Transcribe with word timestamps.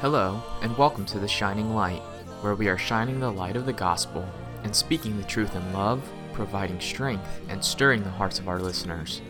Hello, 0.00 0.42
and 0.60 0.76
welcome 0.76 1.06
to 1.06 1.18
The 1.18 1.26
Shining 1.26 1.74
Light, 1.74 2.02
where 2.42 2.54
we 2.54 2.68
are 2.68 2.76
shining 2.76 3.18
the 3.18 3.32
light 3.32 3.56
of 3.56 3.64
the 3.64 3.72
gospel 3.72 4.28
and 4.62 4.76
speaking 4.76 5.16
the 5.16 5.24
truth 5.24 5.56
in 5.56 5.72
love, 5.72 6.06
providing 6.34 6.78
strength, 6.80 7.40
and 7.48 7.64
stirring 7.64 8.02
the 8.02 8.10
hearts 8.10 8.38
of 8.38 8.46
our 8.46 8.60
listeners. 8.60 9.22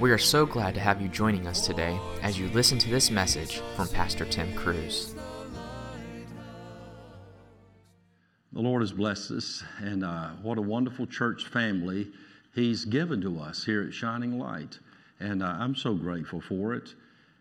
We 0.00 0.10
are 0.10 0.18
so 0.18 0.46
glad 0.46 0.74
to 0.74 0.80
have 0.80 1.00
you 1.00 1.06
joining 1.06 1.46
us 1.46 1.64
today 1.64 1.96
as 2.22 2.36
you 2.36 2.48
listen 2.48 2.76
to 2.80 2.90
this 2.90 3.08
message 3.08 3.60
from 3.76 3.86
Pastor 3.86 4.24
Tim 4.24 4.52
Cruz. 4.54 5.14
The 8.52 8.60
Lord 8.60 8.82
has 8.82 8.90
blessed 8.90 9.30
us, 9.30 9.62
and 9.78 10.04
uh, 10.04 10.30
what 10.42 10.58
a 10.58 10.62
wonderful 10.62 11.06
church 11.06 11.46
family 11.46 12.08
He's 12.52 12.84
given 12.84 13.20
to 13.20 13.38
us 13.38 13.64
here 13.64 13.82
at 13.84 13.94
Shining 13.94 14.40
Light. 14.40 14.80
And 15.20 15.40
uh, 15.40 15.46
I'm 15.46 15.76
so 15.76 15.94
grateful 15.94 16.40
for 16.40 16.74
it. 16.74 16.94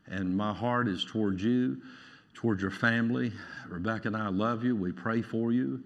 And 0.06 0.38
my 0.38 0.54
heart 0.54 0.88
is 0.88 1.04
towards 1.04 1.44
you, 1.44 1.82
towards 2.34 2.61
your 2.61 2.71
family. 2.71 3.32
Rebecca 3.68 4.07
and 4.07 4.18
I 4.18 4.29
love 4.29 4.64
you. 4.64 4.75
We 4.75 4.92
pray 4.92 5.21
for 5.21 5.51
you. 5.51 5.83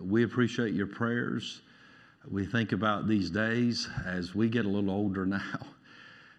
We 0.00 0.24
appreciate 0.24 0.74
your 0.74 0.86
prayers. 0.86 1.62
We 2.30 2.44
think 2.44 2.72
about 2.72 3.08
these 3.08 3.30
days 3.30 3.88
as 4.04 4.34
we 4.34 4.48
get 4.48 4.64
a 4.64 4.68
little 4.68 4.90
older 4.90 5.26
now. 5.26 5.60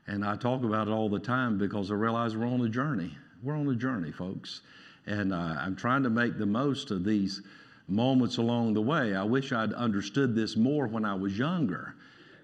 And 0.07 0.23
I 0.23 0.35
talk 0.35 0.63
about 0.63 0.87
it 0.87 0.91
all 0.91 1.09
the 1.09 1.19
time 1.19 1.57
because 1.57 1.91
I 1.91 1.95
realize 1.95 2.35
we're 2.35 2.47
on 2.47 2.61
a 2.61 2.69
journey. 2.69 3.17
We're 3.43 3.57
on 3.57 3.67
a 3.67 3.75
journey, 3.75 4.11
folks. 4.11 4.61
And 5.05 5.33
uh, 5.33 5.55
I'm 5.59 5.75
trying 5.75 6.03
to 6.03 6.09
make 6.09 6.37
the 6.37 6.45
most 6.45 6.91
of 6.91 7.03
these 7.03 7.41
moments 7.87 8.37
along 8.37 8.73
the 8.73 8.81
way. 8.81 9.15
I 9.15 9.23
wish 9.23 9.51
I'd 9.51 9.73
understood 9.73 10.35
this 10.35 10.55
more 10.55 10.87
when 10.87 11.05
I 11.05 11.13
was 11.13 11.37
younger 11.37 11.95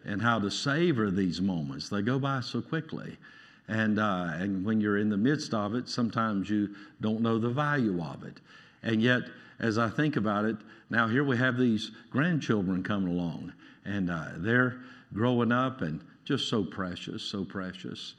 and 0.06 0.22
how 0.22 0.40
to 0.40 0.52
savor 0.52 1.12
these 1.12 1.42
moments. 1.42 1.90
They 1.90 2.02
go 2.02 2.20
by 2.20 2.42
so 2.42 2.62
quickly. 2.62 3.18
And, 3.68 4.00
uh, 4.00 4.32
and 4.34 4.66
when 4.66 4.82
you're 4.82 4.98
in 4.98 5.10
the 5.10 5.18
midst 5.18 5.54
of 5.54 5.76
it, 5.76 5.88
sometimes 5.88 6.50
you 6.50 6.76
don't 7.02 7.22
know 7.22 7.40
the 7.40 7.50
value 7.50 8.02
of 8.02 8.24
it. 8.24 8.40
And 8.82 9.02
yet, 9.02 9.22
as 9.60 9.78
I 9.78 9.90
think 9.90 10.18
about 10.18 10.46
it, 10.46 10.58
now 10.90 11.08
here 11.08 11.24
we 11.24 11.38
have 11.38 11.58
these 11.58 11.92
grandchildren 12.10 12.84
coming 12.84 13.18
along, 13.18 13.54
and 13.86 14.12
uh, 14.12 14.26
they're 14.38 14.82
growing 15.14 15.52
up 15.52 15.82
and 15.82 16.02
just 16.26 16.50
so 16.50 16.64
precious, 16.64 17.24
so 17.24 17.46
precious. 17.46 18.16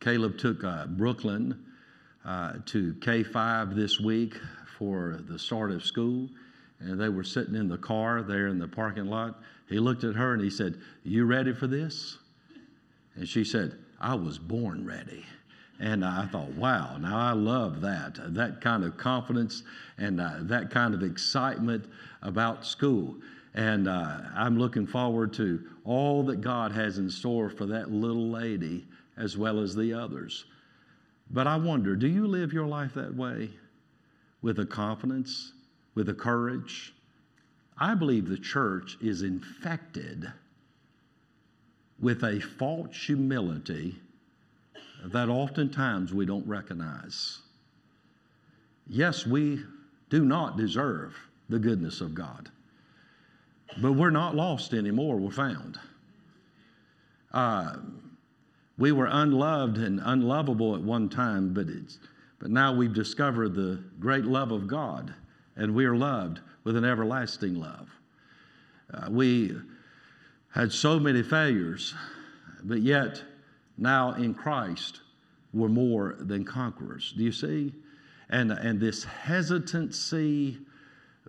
Caleb 0.00 0.38
took 0.38 0.64
uh, 0.64 0.86
Brooklyn 0.86 1.62
uh, 2.24 2.54
to 2.66 2.94
K 3.00 3.22
5 3.22 3.74
this 3.74 4.00
week 4.00 4.34
for 4.78 5.20
the 5.28 5.38
start 5.38 5.70
of 5.70 5.84
school, 5.84 6.28
and 6.80 7.00
they 7.00 7.08
were 7.08 7.24
sitting 7.24 7.54
in 7.54 7.68
the 7.68 7.78
car 7.78 8.22
there 8.22 8.48
in 8.48 8.58
the 8.58 8.68
parking 8.68 9.06
lot. 9.06 9.42
He 9.68 9.78
looked 9.78 10.04
at 10.04 10.14
her 10.14 10.32
and 10.32 10.42
he 10.42 10.50
said, 10.50 10.78
You 11.02 11.24
ready 11.24 11.52
for 11.52 11.66
this? 11.66 12.18
And 13.14 13.28
she 13.28 13.44
said, 13.44 13.78
I 14.00 14.14
was 14.14 14.38
born 14.38 14.86
ready. 14.86 15.24
And 15.78 16.04
I 16.04 16.26
thought, 16.26 16.50
wow, 16.52 16.96
now 16.96 17.18
I 17.18 17.32
love 17.32 17.82
that, 17.82 18.34
that 18.34 18.60
kind 18.62 18.82
of 18.82 18.96
confidence 18.96 19.62
and 19.98 20.20
uh, 20.20 20.36
that 20.42 20.70
kind 20.70 20.94
of 20.94 21.02
excitement 21.02 21.84
about 22.22 22.64
school. 22.64 23.16
And 23.54 23.88
uh, 23.88 24.20
I'm 24.34 24.58
looking 24.58 24.86
forward 24.86 25.34
to 25.34 25.62
all 25.84 26.22
that 26.24 26.40
God 26.40 26.72
has 26.72 26.98
in 26.98 27.10
store 27.10 27.50
for 27.50 27.66
that 27.66 27.90
little 27.90 28.30
lady 28.30 28.86
as 29.16 29.36
well 29.36 29.60
as 29.60 29.74
the 29.74 29.92
others. 29.92 30.46
But 31.30 31.46
I 31.46 31.56
wonder, 31.56 31.96
do 31.96 32.06
you 32.06 32.26
live 32.26 32.52
your 32.52 32.66
life 32.66 32.94
that 32.94 33.14
way? 33.14 33.50
With 34.42 34.58
a 34.58 34.66
confidence, 34.66 35.52
with 35.94 36.08
a 36.08 36.14
courage? 36.14 36.94
I 37.78 37.94
believe 37.94 38.28
the 38.28 38.38
church 38.38 38.96
is 39.02 39.22
infected 39.22 40.32
with 42.00 42.22
a 42.22 42.40
false 42.40 43.04
humility 43.06 43.96
that 45.04 45.28
oftentimes 45.28 46.12
we 46.12 46.26
don't 46.26 46.46
recognize. 46.46 47.40
Yes, 48.88 49.26
we 49.26 49.62
do 50.10 50.24
not 50.24 50.56
deserve 50.56 51.16
the 51.48 51.58
goodness 51.58 52.00
of 52.00 52.14
God, 52.14 52.50
but 53.78 53.92
we're 53.92 54.10
not 54.10 54.34
lost 54.34 54.72
anymore, 54.74 55.16
we're 55.16 55.30
found. 55.30 55.78
Uh, 57.32 57.76
we 58.78 58.92
were 58.92 59.08
unloved 59.10 59.78
and 59.78 60.00
unlovable 60.04 60.74
at 60.74 60.82
one 60.82 61.08
time, 61.08 61.52
but, 61.52 61.68
it's, 61.68 61.98
but 62.38 62.50
now 62.50 62.74
we've 62.74 62.94
discovered 62.94 63.54
the 63.54 63.82
great 63.98 64.24
love 64.24 64.52
of 64.52 64.66
God, 64.66 65.14
and 65.56 65.74
we 65.74 65.86
are 65.86 65.96
loved 65.96 66.40
with 66.64 66.76
an 66.76 66.84
everlasting 66.84 67.54
love. 67.54 67.88
Uh, 68.92 69.08
we 69.10 69.56
had 70.56 70.72
so 70.72 70.98
many 70.98 71.22
failures, 71.22 71.94
but 72.64 72.80
yet 72.80 73.22
now 73.76 74.14
in 74.14 74.32
Christ 74.32 75.02
we're 75.52 75.68
more 75.68 76.16
than 76.18 76.46
conquerors. 76.46 77.12
Do 77.14 77.22
you 77.22 77.32
see? 77.32 77.74
And, 78.30 78.50
and 78.50 78.80
this 78.80 79.04
hesitancy, 79.04 80.56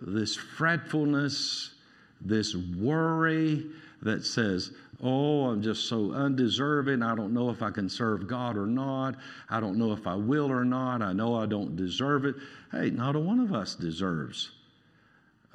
this 0.00 0.34
fretfulness, 0.34 1.74
this 2.22 2.56
worry 2.56 3.66
that 4.00 4.24
says, 4.24 4.72
Oh, 5.00 5.44
I'm 5.44 5.62
just 5.62 5.88
so 5.88 6.10
undeserving. 6.10 7.02
I 7.02 7.14
don't 7.14 7.32
know 7.32 7.50
if 7.50 7.62
I 7.62 7.70
can 7.70 7.88
serve 7.88 8.26
God 8.26 8.56
or 8.56 8.66
not. 8.66 9.14
I 9.48 9.60
don't 9.60 9.76
know 9.76 9.92
if 9.92 10.08
I 10.08 10.16
will 10.16 10.50
or 10.50 10.64
not. 10.64 11.02
I 11.02 11.12
know 11.12 11.36
I 11.36 11.46
don't 11.46 11.76
deserve 11.76 12.24
it. 12.24 12.34
Hey, 12.72 12.90
not 12.90 13.14
a 13.14 13.20
one 13.20 13.38
of 13.38 13.52
us 13.52 13.76
deserves 13.76 14.50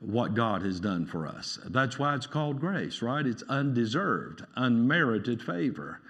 what 0.04 0.34
God 0.34 0.64
has 0.64 0.80
done 0.80 1.06
for 1.06 1.26
us. 1.26 1.60
That's 1.66 1.98
why 1.98 2.16
it's 2.16 2.28
called 2.28 2.60
grace, 2.60 3.02
right? 3.02 3.26
It's 3.26 3.44
undeserved, 3.44 4.44
unmerited 4.56 5.42
favor. 5.42 6.02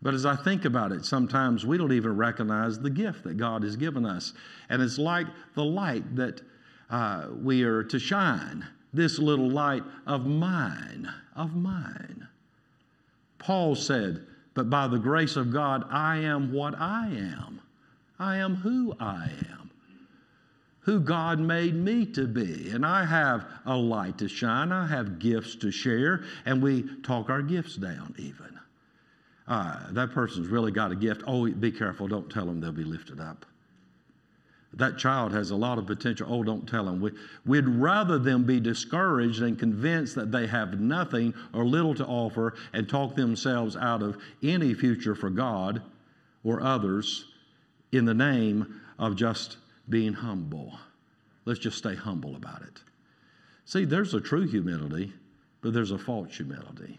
But 0.00 0.14
as 0.14 0.24
I 0.24 0.36
think 0.36 0.64
about 0.64 0.92
it, 0.92 1.04
sometimes 1.04 1.66
we 1.66 1.78
don't 1.78 1.92
even 1.92 2.16
recognize 2.16 2.78
the 2.78 2.90
gift 2.90 3.24
that 3.24 3.36
God 3.36 3.62
has 3.62 3.76
given 3.76 4.06
us. 4.06 4.32
And 4.68 4.80
it's 4.80 4.98
like 4.98 5.26
the 5.54 5.64
light 5.64 6.16
that 6.16 6.42
uh, 6.90 7.28
we 7.42 7.64
are 7.64 7.82
to 7.84 7.98
shine 7.98 8.64
this 8.92 9.18
little 9.18 9.50
light 9.50 9.82
of 10.06 10.26
mine, 10.26 11.10
of 11.34 11.56
mine. 11.56 12.28
Paul 13.38 13.74
said, 13.74 14.26
But 14.54 14.70
by 14.70 14.86
the 14.86 14.98
grace 14.98 15.36
of 15.36 15.52
God, 15.52 15.84
I 15.90 16.18
am 16.18 16.52
what 16.52 16.74
I 16.78 17.06
am. 17.08 17.60
I 18.18 18.36
am 18.36 18.56
who 18.56 18.94
I 19.00 19.30
am 19.50 19.65
who 20.86 21.00
God 21.00 21.40
made 21.40 21.74
me 21.74 22.06
to 22.06 22.28
be. 22.28 22.70
And 22.70 22.86
I 22.86 23.04
have 23.04 23.44
a 23.66 23.76
light 23.76 24.18
to 24.18 24.28
shine, 24.28 24.70
I 24.70 24.86
have 24.86 25.18
gifts 25.18 25.56
to 25.56 25.72
share, 25.72 26.22
and 26.46 26.62
we 26.62 26.84
talk 27.02 27.28
our 27.28 27.42
gifts 27.42 27.74
down 27.74 28.14
even. 28.16 28.60
Uh, 29.48 29.90
that 29.90 30.12
person's 30.12 30.46
really 30.46 30.70
got 30.70 30.92
a 30.92 30.96
gift. 30.96 31.24
Oh, 31.26 31.50
be 31.50 31.72
careful, 31.72 32.06
don't 32.06 32.30
tell 32.30 32.46
them 32.46 32.60
they'll 32.60 32.70
be 32.70 32.84
lifted 32.84 33.20
up. 33.20 33.44
That 34.74 34.96
child 34.96 35.32
has 35.32 35.50
a 35.50 35.56
lot 35.56 35.78
of 35.78 35.86
potential. 35.86 36.28
Oh, 36.30 36.44
don't 36.44 36.68
tell 36.68 36.84
them. 36.84 37.00
We, 37.00 37.10
we'd 37.44 37.66
rather 37.66 38.18
them 38.18 38.44
be 38.44 38.60
discouraged 38.60 39.42
and 39.42 39.58
convinced 39.58 40.14
that 40.14 40.30
they 40.30 40.46
have 40.46 40.78
nothing 40.78 41.34
or 41.52 41.64
little 41.64 41.96
to 41.96 42.06
offer 42.06 42.54
and 42.72 42.88
talk 42.88 43.16
themselves 43.16 43.74
out 43.74 44.02
of 44.02 44.18
any 44.40 44.72
future 44.72 45.16
for 45.16 45.30
God 45.30 45.82
or 46.44 46.62
others 46.62 47.24
in 47.90 48.04
the 48.04 48.14
name 48.14 48.80
of 49.00 49.16
just 49.16 49.56
being 49.88 50.12
humble. 50.12 50.78
Let's 51.44 51.60
just 51.60 51.78
stay 51.78 51.94
humble 51.94 52.36
about 52.36 52.62
it. 52.62 52.82
See, 53.64 53.84
there's 53.84 54.14
a 54.14 54.20
true 54.20 54.46
humility, 54.46 55.12
but 55.60 55.72
there's 55.72 55.90
a 55.90 55.98
false 55.98 56.36
humility. 56.36 56.98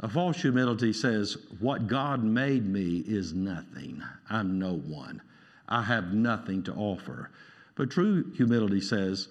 A 0.00 0.08
false 0.08 0.40
humility 0.40 0.92
says, 0.92 1.36
What 1.58 1.86
God 1.86 2.24
made 2.24 2.66
me 2.66 3.04
is 3.06 3.34
nothing. 3.34 4.02
I'm 4.28 4.58
no 4.58 4.74
one. 4.74 5.20
I 5.68 5.82
have 5.82 6.12
nothing 6.12 6.62
to 6.64 6.74
offer. 6.74 7.30
But 7.74 7.90
true 7.90 8.32
humility 8.32 8.80
says, 8.80 9.28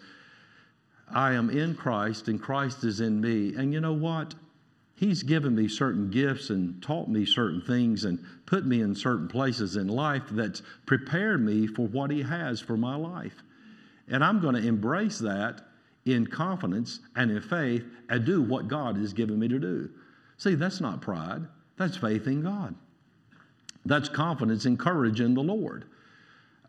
I 1.11 1.33
am 1.33 1.49
in 1.49 1.75
Christ 1.75 2.27
and 2.27 2.41
Christ 2.41 2.83
is 2.83 2.99
in 2.99 3.19
me. 3.19 3.55
And 3.55 3.73
you 3.73 3.81
know 3.81 3.93
what? 3.93 4.35
He's 4.99 5.23
given 5.23 5.55
me 5.55 5.69
certain 5.69 6.09
gifts 6.09 6.49
and 6.49 6.83
taught 6.83 7.07
me 7.07 7.25
certain 7.25 7.61
things 7.61 8.03
and 8.03 8.19
put 8.45 8.65
me 8.65 8.81
in 8.81 8.93
certain 8.93 9.29
places 9.29 9.77
in 9.77 9.87
life 9.87 10.23
that's 10.29 10.61
prepared 10.85 11.39
me 11.39 11.67
for 11.67 11.87
what 11.87 12.11
He 12.11 12.21
has 12.21 12.59
for 12.59 12.75
my 12.75 12.97
life. 12.97 13.41
And 14.09 14.21
I'm 14.21 14.41
going 14.41 14.55
to 14.55 14.67
embrace 14.67 15.17
that 15.19 15.61
in 16.03 16.27
confidence 16.27 16.99
and 17.15 17.31
in 17.31 17.39
faith 17.39 17.85
and 18.09 18.25
do 18.25 18.41
what 18.41 18.67
God 18.67 18.97
has 18.97 19.13
given 19.13 19.39
me 19.39 19.47
to 19.47 19.57
do. 19.57 19.89
See, 20.35 20.55
that's 20.55 20.81
not 20.81 20.99
pride, 20.99 21.43
that's 21.77 21.95
faith 21.95 22.27
in 22.27 22.41
God. 22.41 22.75
That's 23.85 24.09
confidence 24.09 24.65
and 24.65 24.77
courage 24.77 25.21
in 25.21 25.33
the 25.33 25.41
Lord. 25.41 25.85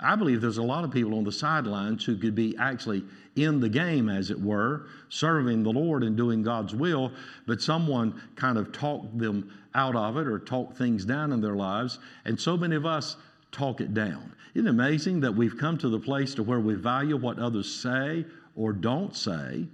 I 0.01 0.17
believe 0.17 0.41
there's 0.41 0.59
a 0.59 0.63
lot 0.63 0.85
of 0.85 0.91
people 0.91 1.15
on 1.15 1.25
the 1.25 1.33
sidelines 1.33 2.05
who 2.05 2.17
could 2.17 2.35
be 2.35 2.57
actually 2.59 3.05
in 3.37 3.61
the 3.61 3.69
game, 3.69 4.09
as 4.09 4.31
it 4.31 4.41
were, 4.41 4.87
serving 5.09 5.63
the 5.63 5.71
Lord 5.71 6.03
and 6.03 6.17
doing 6.17 6.43
God's 6.43 6.75
will, 6.75 7.13
but 7.47 7.61
someone 7.61 8.21
kind 8.35 8.59
of 8.59 8.73
talked 8.73 9.19
them 9.19 9.53
out 9.75 9.95
of 9.95 10.17
it 10.17 10.27
or 10.27 10.39
talked 10.39 10.77
things 10.77 11.05
down 11.05 11.33
in 11.33 11.41
their 11.41 11.55
lives. 11.55 11.99
And 12.25 12.41
so 12.41 12.57
many 12.57 12.77
of 12.77 12.87
us 12.87 13.17
talk 13.53 13.81
it 13.81 13.95
down. 13.95 14.35
Isn't 14.55 14.67
it 14.67 14.71
amazing 14.71 15.21
that 15.21 15.35
we've 15.35 15.57
come 15.57 15.79
to 15.79 15.89
the 15.89 16.01
place 16.01 16.35
to 16.35 16.43
where 16.43 16.61
we 16.61 16.75
value 16.75 17.17
what 17.17 17.39
others 17.39 17.73
say 17.73 18.25
or 18.57 18.73
don't 18.73 19.15
say 19.17 19.67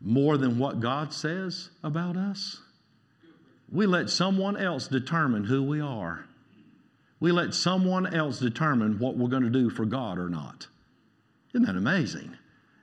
more 0.00 0.36
than 0.36 0.58
what 0.58 0.80
God 0.80 1.12
says 1.12 1.70
about 1.82 2.16
us? 2.16 2.60
We 3.70 3.86
let 3.86 4.10
someone 4.10 4.56
else 4.56 4.88
determine 4.88 5.44
who 5.44 5.62
we 5.62 5.80
are. 5.80 6.26
We 7.24 7.32
let 7.32 7.54
someone 7.54 8.14
else 8.14 8.38
determine 8.38 8.98
what 8.98 9.16
we're 9.16 9.30
going 9.30 9.44
to 9.44 9.48
do 9.48 9.70
for 9.70 9.86
God 9.86 10.18
or 10.18 10.28
not. 10.28 10.66
Isn't 11.54 11.66
that 11.66 11.74
amazing? 11.74 12.36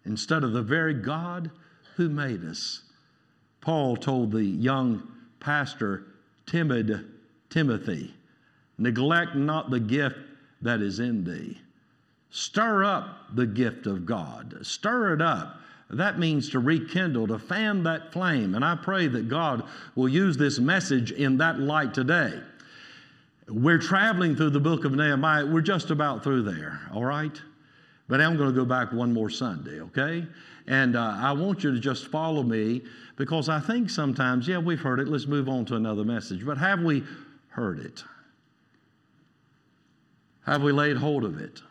Instead 0.03 0.43
of 0.43 0.51
the 0.51 0.63
very 0.63 0.95
God 0.95 1.51
who 1.95 2.09
made 2.09 2.43
us. 2.43 2.81
Paul 3.61 3.95
told 3.95 4.31
the 4.31 4.43
young 4.43 5.07
pastor, 5.39 6.07
timid 6.47 7.05
Timothy, 7.51 8.15
neglect 8.79 9.35
not 9.35 9.69
the 9.69 9.79
gift 9.79 10.17
that 10.63 10.81
is 10.81 10.99
in 10.99 11.23
thee. 11.23 11.61
Stir 12.31 12.83
up 12.83 13.35
the 13.35 13.45
gift 13.45 13.85
of 13.85 14.07
God. 14.07 14.57
Stir 14.63 15.13
it 15.13 15.21
up. 15.21 15.57
That 15.91 16.17
means 16.17 16.49
to 16.49 16.59
rekindle, 16.59 17.27
to 17.27 17.37
fan 17.37 17.83
that 17.83 18.11
flame. 18.11 18.55
And 18.55 18.65
I 18.65 18.75
pray 18.75 19.05
that 19.05 19.29
God 19.29 19.65
will 19.93 20.09
use 20.09 20.35
this 20.35 20.57
message 20.57 21.11
in 21.11 21.37
that 21.37 21.59
light 21.59 21.93
today. 21.93 22.41
We're 23.51 23.79
traveling 23.79 24.37
through 24.37 24.51
the 24.51 24.61
book 24.61 24.85
of 24.85 24.93
Nehemiah. 24.93 25.45
We're 25.45 25.59
just 25.59 25.91
about 25.91 26.23
through 26.23 26.43
there, 26.43 26.79
all 26.93 27.03
right? 27.03 27.39
But 28.07 28.21
I'm 28.21 28.37
going 28.37 28.49
to 28.49 28.55
go 28.55 28.63
back 28.63 28.93
one 28.93 29.13
more 29.13 29.29
Sunday, 29.29 29.81
okay? 29.81 30.25
And 30.67 30.95
uh, 30.95 31.17
I 31.17 31.33
want 31.33 31.63
you 31.63 31.73
to 31.73 31.79
just 31.79 32.07
follow 32.07 32.43
me 32.43 32.81
because 33.17 33.49
I 33.49 33.59
think 33.59 33.89
sometimes, 33.89 34.47
yeah, 34.47 34.57
we've 34.57 34.79
heard 34.79 35.01
it. 35.01 35.09
Let's 35.09 35.27
move 35.27 35.49
on 35.49 35.65
to 35.65 35.75
another 35.75 36.05
message. 36.05 36.45
But 36.45 36.57
have 36.59 36.81
we 36.81 37.03
heard 37.49 37.79
it? 37.79 38.03
Have 40.45 40.63
we 40.63 40.71
laid 40.71 40.95
hold 40.97 41.25
of 41.25 41.39
it? 41.39 41.61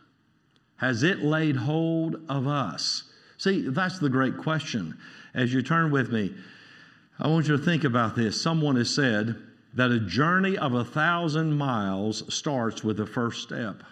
Has 0.76 1.03
it 1.03 1.23
laid 1.23 1.56
hold 1.56 2.17
of 2.29 2.47
us? 2.47 3.05
See, 3.38 3.69
that's 3.69 3.99
the 3.99 4.11
great 4.11 4.37
question. 4.37 4.99
As 5.35 5.53
you 5.55 5.62
turn 5.62 5.91
with 5.91 6.12
me, 6.12 6.35
I 7.19 7.29
want 7.29 7.49
you 7.49 7.56
to 7.56 7.62
think 7.62 7.85
about 7.85 8.17
this. 8.17 8.41
Someone 8.41 8.76
has 8.76 8.94
said 8.94 9.37
that 9.75 9.91
a 9.91 10.01
journey 10.01 10.59
of 10.59 10.75
a 10.75 10.85
thousand 10.85 11.57
miles 11.57 12.23
starts 12.33 12.83
with 12.83 12.97
the 12.97 13.07
first 13.07 13.43
step. 13.43 13.83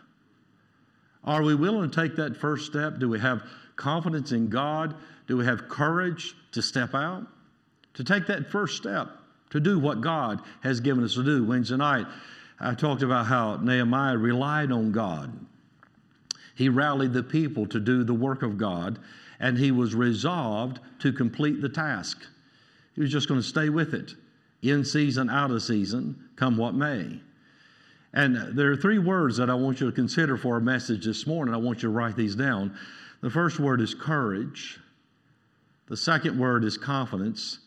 Are 1.24 1.42
we 1.42 1.54
willing 1.54 1.90
to 1.90 2.00
take 2.00 2.16
that 2.16 2.36
first 2.36 2.66
step? 2.66 2.98
Do 2.98 3.08
we 3.08 3.20
have 3.20 3.42
confidence 3.76 4.32
in 4.32 4.48
God? 4.48 4.94
Do 5.26 5.36
we 5.36 5.44
have 5.44 5.68
courage 5.68 6.34
to 6.52 6.62
step 6.62 6.94
out? 6.94 7.26
To 7.94 8.04
take 8.04 8.26
that 8.26 8.50
first 8.50 8.76
step, 8.76 9.08
to 9.50 9.60
do 9.60 9.78
what 9.78 10.00
God 10.00 10.40
has 10.62 10.80
given 10.80 11.04
us 11.04 11.14
to 11.14 11.22
do. 11.22 11.44
Wednesday 11.44 11.76
night, 11.76 12.06
I 12.60 12.74
talked 12.74 13.02
about 13.02 13.26
how 13.26 13.56
Nehemiah 13.56 14.16
relied 14.16 14.72
on 14.72 14.90
God. 14.90 15.32
He 16.54 16.68
rallied 16.68 17.12
the 17.12 17.22
people 17.22 17.66
to 17.66 17.78
do 17.78 18.02
the 18.02 18.14
work 18.14 18.42
of 18.42 18.58
God, 18.58 18.98
and 19.38 19.56
he 19.56 19.70
was 19.70 19.94
resolved 19.94 20.80
to 21.00 21.12
complete 21.12 21.60
the 21.60 21.68
task. 21.68 22.20
He 22.94 23.00
was 23.00 23.12
just 23.12 23.28
going 23.28 23.40
to 23.40 23.46
stay 23.46 23.68
with 23.68 23.94
it, 23.94 24.14
in 24.62 24.84
season, 24.84 25.30
out 25.30 25.50
of 25.50 25.62
season, 25.62 26.30
come 26.36 26.56
what 26.56 26.74
may. 26.74 27.20
And 28.12 28.56
there 28.56 28.70
are 28.72 28.76
three 28.76 28.98
words 28.98 29.36
that 29.36 29.50
I 29.50 29.54
want 29.54 29.80
you 29.80 29.86
to 29.86 29.92
consider 29.92 30.36
for 30.36 30.54
our 30.54 30.60
message 30.60 31.04
this 31.04 31.26
morning. 31.26 31.54
I 31.54 31.58
want 31.58 31.78
you 31.78 31.88
to 31.88 31.94
write 31.94 32.16
these 32.16 32.34
down. 32.34 32.76
The 33.20 33.30
first 33.30 33.60
word 33.60 33.80
is 33.80 33.94
courage, 33.94 34.78
the 35.88 35.96
second 35.96 36.38
word 36.38 36.64
is 36.64 36.76
confidence, 36.76 37.58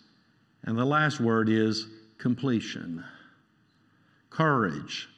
and 0.63 0.77
the 0.77 0.85
last 0.85 1.19
word 1.19 1.49
is 1.49 1.87
completion. 2.17 3.03
Courage, 4.29 5.09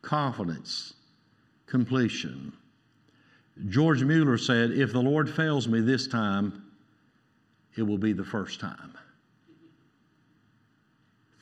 confidence, 0.00 0.94
completion. 1.66 2.52
George 3.68 4.02
Mueller 4.02 4.38
said, 4.38 4.70
If 4.70 4.92
the 4.92 5.02
Lord 5.02 5.28
fails 5.28 5.68
me 5.68 5.80
this 5.80 6.06
time, 6.06 6.64
it 7.76 7.82
will 7.82 7.98
be 7.98 8.12
the 8.12 8.24
first 8.24 8.60
time. 8.60 8.94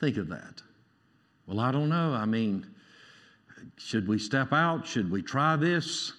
Think 0.01 0.17
of 0.17 0.27
that. 0.29 0.63
Well, 1.45 1.59
I 1.59 1.71
don't 1.71 1.87
know. 1.87 2.13
I 2.13 2.25
mean, 2.25 2.65
should 3.77 4.07
we 4.07 4.17
step 4.17 4.51
out? 4.51 4.85
Should 4.87 5.11
we 5.11 5.21
try 5.21 5.55
this? 5.55 6.13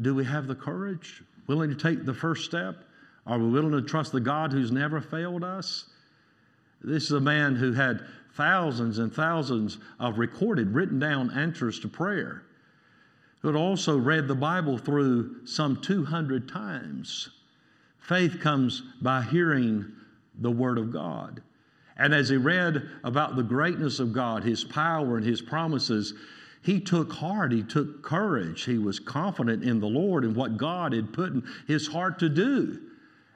Do 0.00 0.14
we 0.14 0.24
have 0.24 0.46
the 0.46 0.54
courage? 0.54 1.22
Willing 1.46 1.68
to 1.68 1.76
take 1.76 2.06
the 2.06 2.14
first 2.14 2.46
step? 2.46 2.84
Are 3.26 3.38
we 3.38 3.46
willing 3.48 3.72
to 3.72 3.82
trust 3.82 4.12
the 4.12 4.20
God 4.20 4.52
who's 4.52 4.72
never 4.72 5.02
failed 5.02 5.44
us? 5.44 5.90
This 6.82 7.04
is 7.04 7.12
a 7.12 7.20
man 7.20 7.56
who 7.56 7.74
had 7.74 8.06
thousands 8.34 8.98
and 8.98 9.12
thousands 9.12 9.76
of 9.98 10.18
recorded, 10.18 10.74
written 10.74 10.98
down 10.98 11.30
answers 11.32 11.78
to 11.80 11.88
prayer, 11.88 12.44
who 13.40 13.48
had 13.48 13.56
also 13.56 13.98
read 13.98 14.28
the 14.28 14.34
Bible 14.34 14.78
through 14.78 15.44
some 15.46 15.76
200 15.76 16.48
times. 16.48 17.28
Faith 17.98 18.40
comes 18.40 18.82
by 19.02 19.20
hearing 19.20 19.92
the 20.38 20.50
Word 20.50 20.78
of 20.78 20.90
God. 20.90 21.42
And 22.00 22.12
as 22.14 22.30
he 22.30 22.36
read 22.36 22.88
about 23.04 23.36
the 23.36 23.42
greatness 23.44 24.00
of 24.00 24.12
God, 24.12 24.42
His 24.42 24.64
power, 24.64 25.16
and 25.16 25.24
His 25.24 25.40
promises, 25.40 26.14
he 26.62 26.80
took 26.80 27.12
heart, 27.12 27.52
he 27.52 27.62
took 27.62 28.02
courage, 28.02 28.64
he 28.64 28.78
was 28.78 28.98
confident 29.00 29.64
in 29.64 29.80
the 29.80 29.86
Lord 29.86 30.24
and 30.24 30.36
what 30.36 30.58
God 30.58 30.92
had 30.92 31.12
put 31.12 31.32
in 31.32 31.42
his 31.66 31.86
heart 31.86 32.18
to 32.18 32.28
do. 32.28 32.78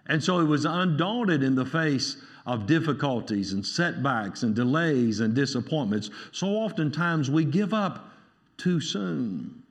And 0.07 0.23
so 0.23 0.41
he 0.41 0.47
was 0.47 0.67
undaunted 0.67 1.43
in 1.43 1.55
the 1.55 1.65
face 1.65 2.19
of 2.45 2.67
difficulties 2.67 3.55
and 3.55 3.65
setbacks 3.65 4.43
and 4.43 4.55
delays 4.55 5.21
and 5.21 5.35
disappointments. 5.35 6.11
So 6.33 6.49
oftentimes 6.49 7.31
we 7.31 7.47
give 7.47 7.73
up 7.73 8.11
too 8.59 8.81
soon. 8.81 9.63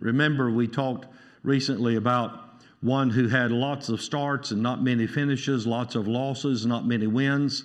Remember, 0.00 0.50
we 0.50 0.66
talked 0.66 1.06
recently 1.42 1.96
about 1.96 2.43
one 2.84 3.08
who 3.08 3.28
had 3.28 3.50
lots 3.50 3.88
of 3.88 4.02
starts 4.02 4.50
and 4.50 4.62
not 4.62 4.82
many 4.82 5.06
finishes, 5.06 5.66
lots 5.66 5.94
of 5.94 6.06
losses, 6.06 6.66
not 6.66 6.86
many 6.86 7.06
wins, 7.06 7.64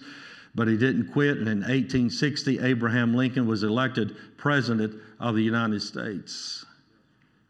but 0.56 0.66
he 0.69 0.77
didn't 0.77 1.12
quit. 1.12 1.38
And 1.39 1.50
in 1.50 1.60
1860, 1.60 2.60
Abraham 2.60 3.13
Lincoln 3.13 3.45
was 3.45 3.63
elected 3.63 4.16
president 4.38 4.95
of 5.19 5.36
the 5.36 5.42
United 5.42 5.81
States. 5.81 6.66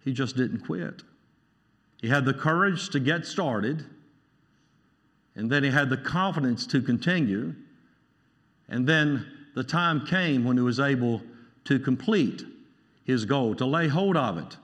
He 0.03 0.11
just 0.11 0.35
didn't 0.35 0.61
quit. 0.61 1.03
He 2.01 2.07
had 2.07 2.25
the 2.25 2.33
courage 2.33 2.89
to 2.89 2.99
get 2.99 3.27
started, 3.27 3.85
and 5.35 5.47
then 5.47 5.63
he 5.63 5.69
had 5.69 5.91
the 5.91 5.97
confidence 5.97 6.65
to 6.67 6.81
continue. 6.81 7.53
And 8.67 8.87
then 8.87 9.27
the 9.53 9.63
time 9.63 10.07
came 10.07 10.43
when 10.43 10.57
he 10.57 10.63
was 10.63 10.79
able 10.79 11.21
to 11.65 11.77
complete 11.77 12.43
his 13.03 13.25
goal, 13.25 13.53
to 13.55 13.65
lay 13.67 13.89
hold 13.89 14.17
of 14.17 14.39
it, 14.39 14.57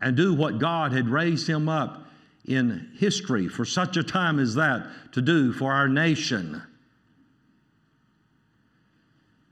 and 0.00 0.16
do 0.16 0.34
what 0.34 0.58
God 0.58 0.90
had 0.90 1.08
raised 1.08 1.46
him 1.46 1.68
up 1.68 2.08
in 2.44 2.90
history 2.98 3.48
for 3.48 3.64
such 3.64 3.96
a 3.96 4.02
time 4.02 4.38
as 4.38 4.54
that 4.54 4.86
to 5.12 5.22
do 5.22 5.52
for 5.52 5.72
our 5.72 5.88
nation. 5.88 6.62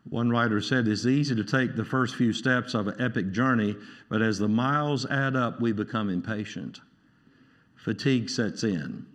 One 0.08 0.30
writer 0.30 0.60
said, 0.60 0.88
It's 0.88 1.06
easy 1.06 1.36
to 1.36 1.44
take 1.44 1.76
the 1.76 1.84
first 1.84 2.16
few 2.16 2.32
steps 2.32 2.74
of 2.74 2.88
an 2.88 3.00
epic 3.00 3.30
journey, 3.30 3.76
but 4.08 4.22
as 4.22 4.38
the 4.38 4.48
miles 4.48 5.06
add 5.06 5.36
up, 5.36 5.60
we 5.60 5.72
become 5.72 6.10
impatient. 6.10 6.80
Fatigue 7.76 8.28
sets 8.28 8.64
in, 8.64 9.06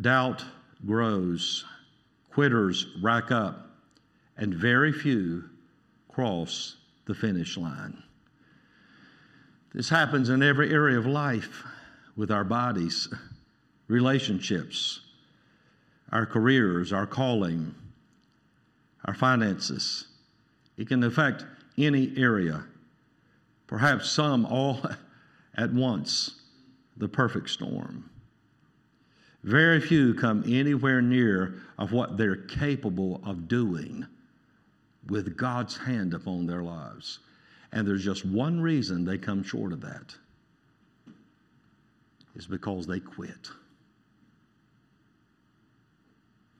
doubt 0.00 0.44
grows, 0.84 1.64
quitters 2.30 2.86
rack 3.02 3.30
up, 3.30 3.70
and 4.36 4.54
very 4.54 4.92
few 4.92 5.44
cross 6.08 6.76
the 7.06 7.14
finish 7.14 7.56
line. 7.56 8.02
This 9.72 9.88
happens 9.88 10.28
in 10.28 10.42
every 10.42 10.70
area 10.70 10.98
of 10.98 11.06
life 11.06 11.64
with 12.16 12.30
our 12.30 12.44
bodies, 12.44 13.08
relationships, 13.88 15.00
our 16.10 16.26
careers, 16.26 16.92
our 16.92 17.06
calling, 17.06 17.74
our 19.04 19.14
finances. 19.14 20.08
It 20.76 20.88
can 20.88 21.02
affect 21.02 21.44
any 21.78 22.12
area, 22.16 22.64
perhaps 23.66 24.10
some 24.10 24.44
all 24.46 24.80
at 25.56 25.72
once 25.72 26.42
the 26.96 27.08
perfect 27.08 27.50
storm. 27.50 28.10
Very 29.42 29.80
few 29.80 30.14
come 30.14 30.44
anywhere 30.46 31.02
near 31.02 31.54
of 31.78 31.92
what 31.92 32.16
they're 32.16 32.36
capable 32.36 33.20
of 33.24 33.48
doing 33.48 34.06
with 35.08 35.36
God's 35.36 35.76
hand 35.76 36.14
upon 36.14 36.46
their 36.46 36.62
lives. 36.62 37.18
And 37.72 37.88
there's 37.88 38.04
just 38.04 38.24
one 38.24 38.60
reason 38.60 39.04
they 39.04 39.18
come 39.18 39.42
short 39.42 39.72
of 39.72 39.80
that 39.80 40.14
is 42.34 42.46
because 42.46 42.86
they 42.86 43.00
quit. 43.00 43.50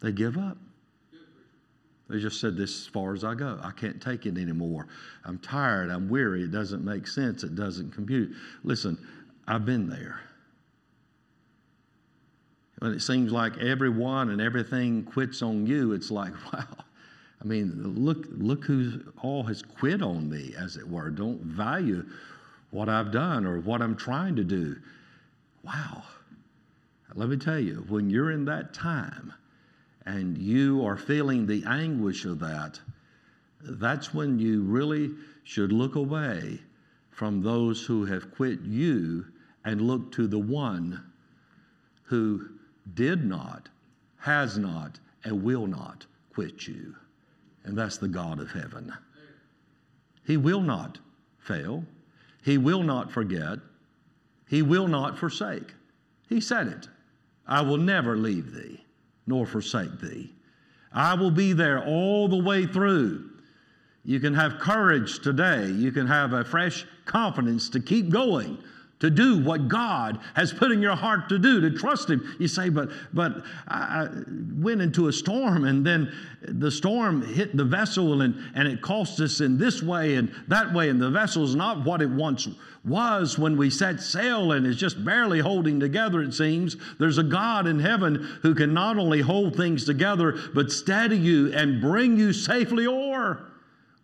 They 0.01 0.13
give 0.13 0.37
up. 0.37 0.59
They 2.09 2.19
just 2.19 2.41
said, 2.41 2.57
This 2.57 2.83
as 2.83 2.87
far 2.89 3.15
as 3.15 3.25
I 3.25 3.35
go. 3.35 3.59
I 3.63 3.71
can't 3.71 4.01
take 4.03 4.27
it 4.27 4.37
anymore. 4.37 4.87
I'm 5.25 5.39
tired. 5.39 5.91
I'm 5.91 6.09
weary. 6.11 6.43
It 6.43 6.51
doesn't 6.51 6.85
make 6.85 7.07
sense. 7.07 7.43
It 7.45 7.55
doesn't 7.55 7.93
compute. 7.93 8.35
Listen, 8.65 8.99
I've 9.47 9.65
been 9.65 9.89
there. 9.89 10.21
When 12.81 12.93
it 12.93 13.01
seems 13.01 13.33
like 13.33 13.57
everyone 13.59 14.31
and 14.31 14.41
everything 14.41 15.05
quits 15.05 15.41
on 15.41 15.67
you, 15.67 15.93
it's 15.93 16.11
like, 16.11 16.33
wow. 16.53 16.67
I 17.41 17.45
mean, 17.45 17.95
look, 17.97 18.27
look 18.31 18.65
who 18.65 19.01
all 19.23 19.43
has 19.45 19.63
quit 19.63 20.03
on 20.03 20.29
me, 20.29 20.55
as 20.57 20.77
it 20.77 20.89
were. 20.89 21.11
Don't 21.11 21.41
value 21.41 22.05
what 22.71 22.89
I've 22.89 23.11
done 23.11 23.47
or 23.47 23.61
what 23.61 23.83
I'm 23.83 23.97
trying 23.97 24.37
to 24.37 24.45
do. 24.45 24.77
Wow. 25.63 26.03
Let 27.15 27.29
me 27.29 27.37
tell 27.37 27.59
you, 27.59 27.85
when 27.89 28.09
you're 28.09 28.31
in 28.31 28.47
that 28.47 28.73
time 28.73 29.33
and 30.07 30.39
you 30.39 30.85
are 30.85 30.97
feeling 30.97 31.47
the 31.47 31.65
anguish 31.67 32.25
of 32.25 32.39
that, 32.41 32.81
that's 33.61 34.13
when 34.15 34.39
you 34.39 34.63
really 34.63 35.11
should 35.45 35.73
look 35.73 35.95
away 35.95 36.61
from 37.11 37.43
those 37.43 37.85
who 37.85 38.05
have 38.07 38.35
quit 38.35 38.61
you 38.63 39.27
and 39.65 39.81
look 39.81 40.11
to 40.13 40.27
the 40.27 40.39
one 40.39 41.05
who 42.05 42.49
did 42.95 43.25
not, 43.25 43.69
has 44.19 44.59
not, 44.59 44.99
and 45.25 45.43
will 45.43 45.67
not 45.67 46.07
quit 46.33 46.67
you. 46.67 46.97
And 47.65 47.77
that's 47.77 47.99
the 47.99 48.09
God 48.09 48.41
of 48.41 48.51
heaven. 48.51 48.93
He 50.27 50.37
will 50.37 50.61
not 50.61 50.99
fail. 51.39 51.85
He 52.45 52.59
will 52.59 52.83
not 52.83 53.13
forget. 53.13 53.59
He 54.53 54.61
will 54.61 54.87
not 54.87 55.17
forsake. 55.17 55.73
He 56.29 56.39
said 56.39 56.67
it 56.67 56.87
I 57.47 57.63
will 57.63 57.79
never 57.79 58.19
leave 58.19 58.53
thee 58.53 58.85
nor 59.27 59.47
forsake 59.47 59.99
thee. 59.99 60.31
I 60.93 61.15
will 61.15 61.31
be 61.31 61.55
there 61.55 61.83
all 61.83 62.29
the 62.29 62.37
way 62.37 62.67
through. 62.67 63.31
You 64.05 64.21
can 64.21 64.35
have 64.35 64.59
courage 64.59 65.21
today. 65.21 65.71
You 65.71 65.91
can 65.91 66.07
have 66.07 66.35
a 66.35 66.45
fresh 66.45 66.85
confidence 67.07 67.71
to 67.71 67.81
keep 67.81 68.11
going, 68.11 68.59
to 69.03 69.11
do 69.11 69.37
what 69.37 69.67
God 69.67 70.21
has 70.35 70.53
put 70.53 70.71
in 70.71 70.81
your 70.81 70.95
heart 70.95 71.29
to 71.31 71.39
do, 71.39 71.61
to 71.61 71.77
trust 71.77 72.09
Him. 72.09 72.37
You 72.39 72.47
say, 72.47 72.69
but 72.69 72.89
but 73.13 73.43
I 73.67 74.09
went 74.55 74.81
into 74.81 75.09
a 75.09 75.13
storm 75.13 75.65
and 75.65 75.85
then 75.85 76.13
the 76.41 76.71
storm 76.71 77.21
hit 77.21 77.57
the 77.57 77.65
vessel 77.65 78.23
and, 78.23 78.37
and 78.55 78.69
it 78.69 78.81
cost 78.81 79.19
us 79.19 79.41
in 79.41 79.59
this 79.59 79.83
way 79.83 80.15
and 80.15 80.33
that 80.47 80.73
way, 80.73 80.89
and 80.89 81.03
the 81.03 81.11
vessel 81.11 81.43
is 81.43 81.57
not 81.57 81.85
what 81.85 82.01
it 82.01 82.11
once 82.11 82.47
was 82.85 83.37
when 83.37 83.57
we 83.57 83.71
set 83.71 84.01
sail 84.01 84.53
and 84.53 84.65
is 84.69 84.77
just 84.77 85.05
barely 85.05 85.41
holding 85.41 85.81
together, 85.81 86.23
it 86.23 86.33
seems. 86.33 86.77
There's 87.01 87.19
a 87.19 87.25
God 87.25 87.67
in 87.67 87.81
heaven 87.81 88.39
who 88.43 88.55
can 88.55 88.73
not 88.73 88.99
only 88.99 89.21
hold 89.21 89.57
things 89.57 89.85
together, 89.85 90.39
but 90.55 90.71
steady 90.71 91.19
you 91.19 91.53
and 91.53 91.81
bring 91.81 92.17
you 92.17 92.33
safely 92.33 92.87
o'er. 92.87 93.52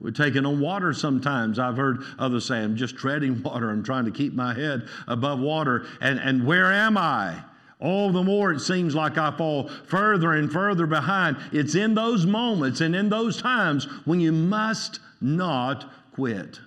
We're 0.01 0.11
taking 0.13 0.47
on 0.47 0.61
water 0.61 0.93
sometimes. 0.93 1.59
I've 1.59 1.77
heard 1.77 2.03
others 2.19 2.47
say, 2.47 2.59
I'm 2.59 2.77
just 2.77 2.97
treading 2.97 3.43
water. 3.45 3.71
I'm 3.71 3.83
trying 3.83 4.05
to 4.05 4.11
keep 4.11 4.33
my 4.35 4.55
head 4.55 4.89
above 5.07 5.41
water. 5.41 5.87
And, 6.01 6.19
and 6.19 6.47
where 6.47 6.73
am 6.73 6.97
I? 6.97 7.43
All 7.81 8.11
the 8.11 8.23
more 8.23 8.53
it 8.53 8.61
seems 8.61 8.95
like 8.95 9.19
I 9.19 9.31
fall 9.37 9.69
further 9.87 10.33
and 10.33 10.51
further 10.51 10.87
behind. 10.87 11.37
It's 11.53 11.75
in 11.75 11.95
those 11.95 12.27
moments 12.27 12.81
and 12.81 12.95
in 12.95 13.09
those 13.09 13.41
times 13.41 13.85
when 14.05 14.21
you 14.21 14.33
must 14.33 14.99
not 15.21 15.93
quit. 16.13 16.59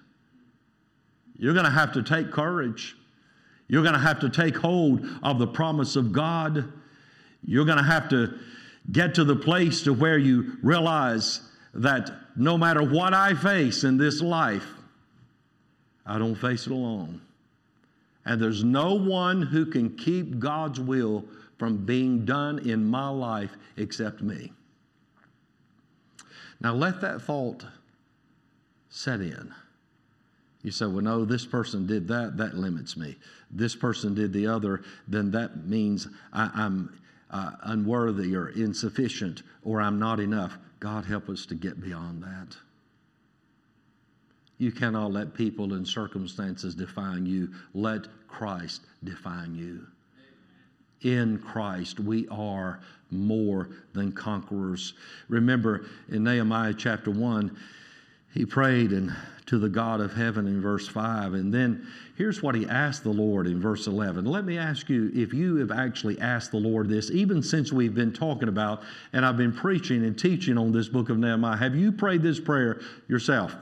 You're 1.37 1.53
going 1.53 1.65
to 1.65 1.71
have 1.71 1.93
to 1.93 2.03
take 2.03 2.31
courage. 2.31 2.95
You're 3.67 3.83
going 3.83 3.93
to 3.93 3.99
have 3.99 4.19
to 4.21 4.29
take 4.29 4.55
hold 4.57 5.05
of 5.23 5.39
the 5.39 5.47
promise 5.47 5.95
of 5.95 6.13
God. 6.13 6.71
You're 7.43 7.65
going 7.65 7.77
to 7.77 7.83
have 7.83 8.09
to 8.09 8.37
get 8.91 9.15
to 9.15 9.23
the 9.23 9.35
place 9.35 9.81
to 9.83 9.93
where 9.93 10.17
you 10.17 10.57
realize 10.61 11.41
that 11.73 12.11
no 12.35 12.57
matter 12.57 12.83
what 12.83 13.13
I 13.13 13.33
face 13.33 13.83
in 13.83 13.97
this 13.97 14.21
life, 14.21 14.65
I 16.05 16.17
don't 16.17 16.35
face 16.35 16.65
it 16.65 16.71
alone. 16.71 17.21
And 18.25 18.41
there's 18.41 18.63
no 18.63 18.93
one 18.93 19.41
who 19.41 19.65
can 19.65 19.95
keep 19.97 20.39
God's 20.39 20.79
will 20.79 21.25
from 21.57 21.85
being 21.85 22.25
done 22.25 22.59
in 22.59 22.85
my 22.85 23.09
life 23.09 23.51
except 23.77 24.21
me. 24.21 24.51
Now 26.59 26.73
let 26.73 27.01
that 27.01 27.21
thought 27.21 27.65
set 28.89 29.21
in. 29.21 29.53
You 30.63 30.71
say, 30.71 30.85
well, 30.85 31.01
no, 31.01 31.25
this 31.25 31.45
person 31.45 31.87
did 31.87 32.07
that, 32.09 32.37
that 32.37 32.55
limits 32.55 32.95
me. 32.95 33.15
This 33.49 33.75
person 33.75 34.13
did 34.13 34.31
the 34.31 34.45
other, 34.45 34.83
then 35.07 35.31
that 35.31 35.65
means 35.65 36.07
I, 36.31 36.51
am 36.53 36.99
uh, 37.31 37.51
unworthy 37.63 38.35
or 38.35 38.49
insufficient 38.49 39.41
or 39.63 39.81
I'm 39.81 39.97
not 39.97 40.19
enough. 40.19 40.57
God 40.81 41.05
help 41.05 41.29
us 41.29 41.45
to 41.45 41.55
get 41.55 41.79
beyond 41.79 42.23
that. 42.23 42.57
You 44.57 44.71
cannot 44.71 45.13
let 45.13 45.33
people 45.33 45.73
and 45.73 45.87
circumstances 45.87 46.75
define 46.75 47.25
you. 47.25 47.51
Let 47.73 48.07
Christ 48.27 48.81
define 49.03 49.55
you. 49.55 49.87
In 51.01 51.39
Christ, 51.39 51.99
we 51.99 52.27
are 52.29 52.79
more 53.11 53.69
than 53.93 54.11
conquerors. 54.11 54.93
Remember 55.29 55.85
in 56.09 56.23
Nehemiah 56.23 56.73
chapter 56.75 57.11
1, 57.11 57.55
he 58.33 58.45
prayed 58.45 58.91
and 58.91 59.13
to 59.51 59.59
the 59.59 59.67
God 59.67 59.99
of 59.99 60.13
heaven 60.13 60.47
in 60.47 60.61
verse 60.61 60.87
5. 60.87 61.33
And 61.33 61.53
then 61.53 61.85
here's 62.15 62.41
what 62.41 62.55
he 62.55 62.65
asked 62.67 63.03
the 63.03 63.09
Lord 63.09 63.47
in 63.47 63.59
verse 63.59 63.85
11. 63.85 64.23
Let 64.23 64.45
me 64.45 64.57
ask 64.57 64.87
you 64.87 65.11
if 65.13 65.33
you 65.33 65.57
have 65.57 65.71
actually 65.71 66.17
asked 66.21 66.51
the 66.51 66.57
Lord 66.57 66.87
this, 66.87 67.11
even 67.11 67.43
since 67.43 67.73
we've 67.73 67.93
been 67.93 68.13
talking 68.13 68.47
about 68.47 68.81
and 69.11 69.25
I've 69.25 69.35
been 69.35 69.51
preaching 69.51 70.05
and 70.05 70.17
teaching 70.17 70.57
on 70.57 70.71
this 70.71 70.87
book 70.87 71.09
of 71.09 71.17
Nehemiah. 71.17 71.57
Have 71.57 71.75
you 71.75 71.91
prayed 71.91 72.21
this 72.21 72.39
prayer 72.39 72.79
yourself? 73.09 73.53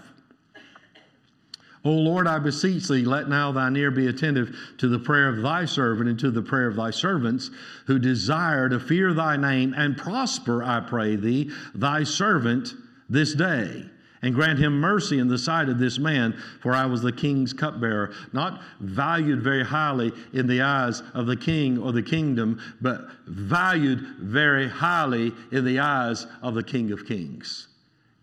O 1.83 1.91
Lord, 1.91 2.27
I 2.27 2.37
beseech 2.37 2.87
thee, 2.87 3.03
let 3.03 3.29
now 3.29 3.51
thine 3.51 3.75
ear 3.75 3.89
be 3.89 4.05
attentive 4.05 4.55
to 4.77 4.87
the 4.87 4.99
prayer 4.99 5.29
of 5.29 5.41
thy 5.41 5.65
servant 5.65 6.07
and 6.07 6.19
to 6.19 6.29
the 6.29 6.43
prayer 6.43 6.67
of 6.67 6.75
thy 6.75 6.91
servants 6.91 7.49
who 7.87 7.97
desire 7.97 8.69
to 8.69 8.79
fear 8.79 9.13
thy 9.15 9.37
name 9.37 9.73
and 9.75 9.97
prosper, 9.97 10.61
I 10.61 10.81
pray 10.81 11.15
thee, 11.15 11.49
thy 11.73 12.03
servant 12.03 12.75
this 13.09 13.33
day 13.33 13.85
and 14.21 14.35
grant 14.35 14.59
him 14.59 14.79
mercy 14.79 15.19
in 15.19 15.27
the 15.27 15.37
sight 15.37 15.69
of 15.69 15.79
this 15.79 15.97
man, 15.97 16.37
for 16.61 16.73
I 16.73 16.85
was 16.85 17.01
the 17.01 17.11
king's 17.11 17.53
cupbearer, 17.53 18.13
not 18.33 18.61
valued 18.81 19.41
very 19.41 19.63
highly 19.63 20.11
in 20.33 20.47
the 20.47 20.61
eyes 20.61 21.01
of 21.13 21.25
the 21.25 21.37
king 21.37 21.77
or 21.77 21.91
the 21.91 22.03
kingdom, 22.03 22.61
but 22.81 23.07
valued 23.27 23.99
very 24.19 24.67
highly 24.67 25.31
in 25.51 25.63
the 25.63 25.79
eyes 25.79 26.27
of 26.41 26.53
the 26.53 26.63
king 26.63 26.91
of 26.91 27.05
kings. 27.05 27.67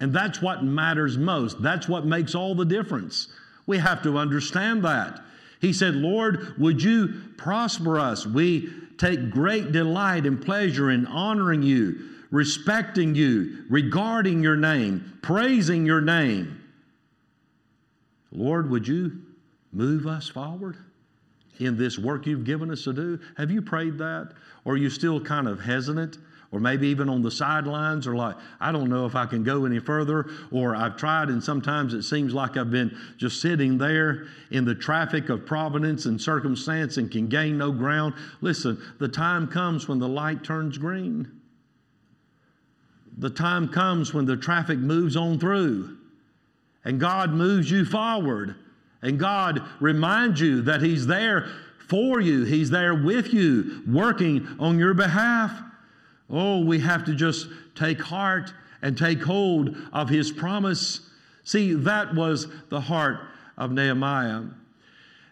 And 0.00 0.12
that's 0.12 0.42
what 0.42 0.62
matters 0.62 1.16
most. 1.16 1.62
That's 1.62 1.88
what 1.88 2.04
makes 2.04 2.34
all 2.34 2.54
the 2.54 2.66
difference. 2.66 3.28
We 3.66 3.78
have 3.78 4.02
to 4.02 4.18
understand 4.18 4.84
that. 4.84 5.20
He 5.60 5.72
said, 5.72 5.94
Lord, 5.94 6.58
would 6.58 6.82
you 6.82 7.14
prosper 7.38 7.98
us? 7.98 8.26
We 8.26 8.70
take 8.98 9.30
great 9.30 9.72
delight 9.72 10.26
and 10.26 10.40
pleasure 10.40 10.90
in 10.90 11.06
honoring 11.06 11.62
you 11.62 12.15
respecting 12.30 13.14
you, 13.14 13.64
regarding 13.68 14.42
your 14.42 14.56
name, 14.56 15.18
praising 15.22 15.86
your 15.86 16.00
name. 16.00 16.62
Lord, 18.32 18.70
would 18.70 18.86
you 18.86 19.22
move 19.72 20.06
us 20.06 20.28
forward 20.28 20.76
in 21.58 21.76
this 21.76 21.98
work 21.98 22.26
you've 22.26 22.44
given 22.44 22.70
us 22.70 22.84
to 22.84 22.92
do? 22.92 23.18
Have 23.36 23.50
you 23.50 23.62
prayed 23.62 23.98
that? 23.98 24.32
Or 24.64 24.74
are 24.74 24.76
you 24.76 24.90
still 24.90 25.20
kind 25.20 25.48
of 25.48 25.60
hesitant? 25.60 26.18
Or 26.52 26.60
maybe 26.60 26.86
even 26.88 27.08
on 27.08 27.22
the 27.22 27.30
sidelines, 27.30 28.06
or 28.06 28.14
like, 28.14 28.36
I 28.60 28.70
don't 28.70 28.88
know 28.88 29.04
if 29.04 29.16
I 29.16 29.26
can 29.26 29.42
go 29.42 29.64
any 29.64 29.80
further, 29.80 30.30
or 30.52 30.76
I've 30.76 30.96
tried, 30.96 31.28
and 31.28 31.42
sometimes 31.42 31.92
it 31.92 32.04
seems 32.04 32.32
like 32.32 32.56
I've 32.56 32.70
been 32.70 32.96
just 33.16 33.42
sitting 33.42 33.76
there 33.76 34.28
in 34.52 34.64
the 34.64 34.74
traffic 34.74 35.28
of 35.28 35.44
providence 35.44 36.06
and 36.06 36.20
circumstance 36.20 36.98
and 36.98 37.10
can 37.10 37.26
gain 37.26 37.58
no 37.58 37.72
ground. 37.72 38.14
Listen, 38.40 38.80
the 39.00 39.08
time 39.08 39.48
comes 39.48 39.88
when 39.88 39.98
the 39.98 40.08
light 40.08 40.44
turns 40.44 40.78
green 40.78 41.35
the 43.16 43.30
time 43.30 43.68
comes 43.68 44.12
when 44.12 44.26
the 44.26 44.36
traffic 44.36 44.78
moves 44.78 45.16
on 45.16 45.38
through 45.38 45.96
and 46.84 47.00
God 47.00 47.32
moves 47.32 47.70
you 47.70 47.84
forward 47.84 48.56
and 49.02 49.18
God 49.18 49.62
reminds 49.80 50.40
you 50.40 50.62
that 50.62 50.82
He's 50.82 51.06
there 51.06 51.48
for 51.88 52.20
you, 52.20 52.44
He's 52.44 52.70
there 52.70 52.94
with 52.94 53.32
you, 53.32 53.82
working 53.86 54.46
on 54.58 54.78
your 54.78 54.94
behalf. 54.94 55.62
Oh, 56.28 56.64
we 56.64 56.80
have 56.80 57.04
to 57.04 57.14
just 57.14 57.48
take 57.74 58.00
heart 58.00 58.52
and 58.82 58.98
take 58.98 59.22
hold 59.22 59.76
of 59.92 60.08
His 60.08 60.32
promise. 60.32 61.00
See, 61.44 61.74
that 61.74 62.14
was 62.14 62.48
the 62.68 62.80
heart 62.80 63.20
of 63.56 63.70
Nehemiah. 63.70 64.42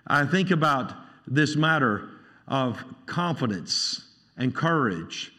I 0.07 0.25
think 0.25 0.51
about 0.51 0.93
this 1.27 1.57
matter 1.57 2.09
of 2.47 2.83
confidence 3.07 4.05
and 4.37 4.55
courage 4.55 5.34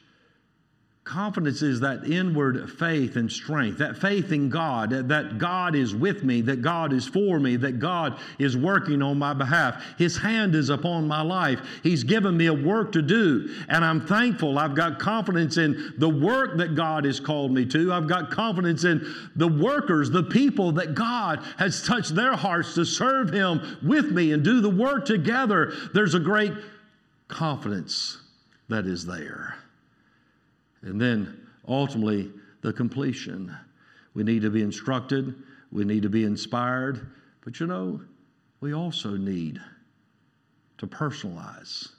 Confidence 1.05 1.61
is 1.61 1.81
that 1.81 2.03
inward 2.03 2.67
faith 2.67 3.15
and 3.15 3.31
strength, 3.31 3.77
that 3.77 3.95
faith 3.95 4.31
in 4.31 4.49
God, 4.49 4.89
that 4.89 5.37
God 5.37 5.75
is 5.75 5.93
with 5.93 6.23
me, 6.23 6.41
that 6.41 6.63
God 6.63 6.91
is 6.91 7.07
for 7.07 7.39
me, 7.39 7.57
that 7.57 7.77
God 7.77 8.17
is 8.39 8.57
working 8.57 9.03
on 9.03 9.19
my 9.19 9.35
behalf. 9.35 9.83
His 9.99 10.17
hand 10.17 10.55
is 10.55 10.71
upon 10.71 11.07
my 11.07 11.21
life. 11.21 11.61
He's 11.83 12.03
given 12.03 12.35
me 12.35 12.47
a 12.47 12.53
work 12.55 12.91
to 12.93 13.03
do, 13.03 13.53
and 13.69 13.85
I'm 13.85 14.07
thankful. 14.07 14.57
I've 14.57 14.73
got 14.73 14.97
confidence 14.97 15.57
in 15.57 15.93
the 15.99 16.09
work 16.09 16.57
that 16.57 16.73
God 16.73 17.05
has 17.05 17.19
called 17.19 17.51
me 17.51 17.67
to. 17.67 17.93
I've 17.93 18.07
got 18.07 18.31
confidence 18.31 18.83
in 18.83 19.05
the 19.35 19.47
workers, 19.47 20.09
the 20.09 20.23
people 20.23 20.71
that 20.71 20.95
God 20.95 21.45
has 21.59 21.85
touched 21.85 22.15
their 22.15 22.35
hearts 22.35 22.73
to 22.75 22.83
serve 22.83 23.31
Him 23.31 23.77
with 23.83 24.09
me 24.09 24.31
and 24.31 24.43
do 24.43 24.59
the 24.59 24.71
work 24.71 25.05
together. 25.05 25.71
There's 25.93 26.15
a 26.15 26.19
great 26.19 26.53
confidence 27.27 28.17
that 28.69 28.87
is 28.87 29.05
there. 29.05 29.55
And 30.85 31.01
then 31.01 31.45
ultimately, 31.67 32.31
the 32.61 32.71
completion. 32.71 33.55
We 34.13 34.23
need 34.23 34.41
to 34.43 34.49
be 34.49 34.61
instructed, 34.61 35.35
we 35.71 35.83
need 35.83 36.03
to 36.03 36.09
be 36.09 36.23
inspired, 36.23 37.11
but 37.43 37.59
you 37.59 37.67
know, 37.67 38.01
we 38.61 38.73
also 38.73 39.17
need 39.17 39.59
to 40.77 40.87
personalize 40.87 41.89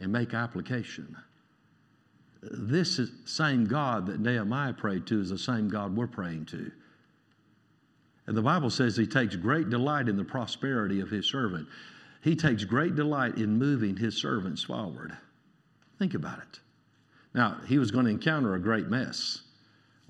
and 0.00 0.12
make 0.12 0.34
application. 0.34 1.16
This 2.42 2.98
is 2.98 3.10
same 3.24 3.66
God 3.66 4.06
that 4.06 4.20
Nehemiah 4.20 4.72
prayed 4.72 5.06
to 5.08 5.20
is 5.20 5.30
the 5.30 5.38
same 5.38 5.68
God 5.68 5.96
we're 5.96 6.06
praying 6.06 6.46
to. 6.46 6.70
And 8.26 8.36
the 8.36 8.42
Bible 8.42 8.70
says 8.70 8.96
he 8.96 9.06
takes 9.06 9.34
great 9.34 9.70
delight 9.70 10.08
in 10.08 10.16
the 10.16 10.24
prosperity 10.24 11.00
of 11.00 11.10
his 11.10 11.26
servant. 11.26 11.66
He 12.22 12.36
takes 12.36 12.64
great 12.64 12.94
delight 12.94 13.36
in 13.38 13.58
moving 13.58 13.96
his 13.96 14.16
servants 14.16 14.62
forward. 14.62 15.16
Think 15.98 16.14
about 16.14 16.38
it. 16.38 16.60
Now, 17.34 17.58
he 17.66 17.78
was 17.78 17.90
going 17.90 18.06
to 18.06 18.10
encounter 18.10 18.54
a 18.54 18.60
great 18.60 18.88
mess. 18.88 19.42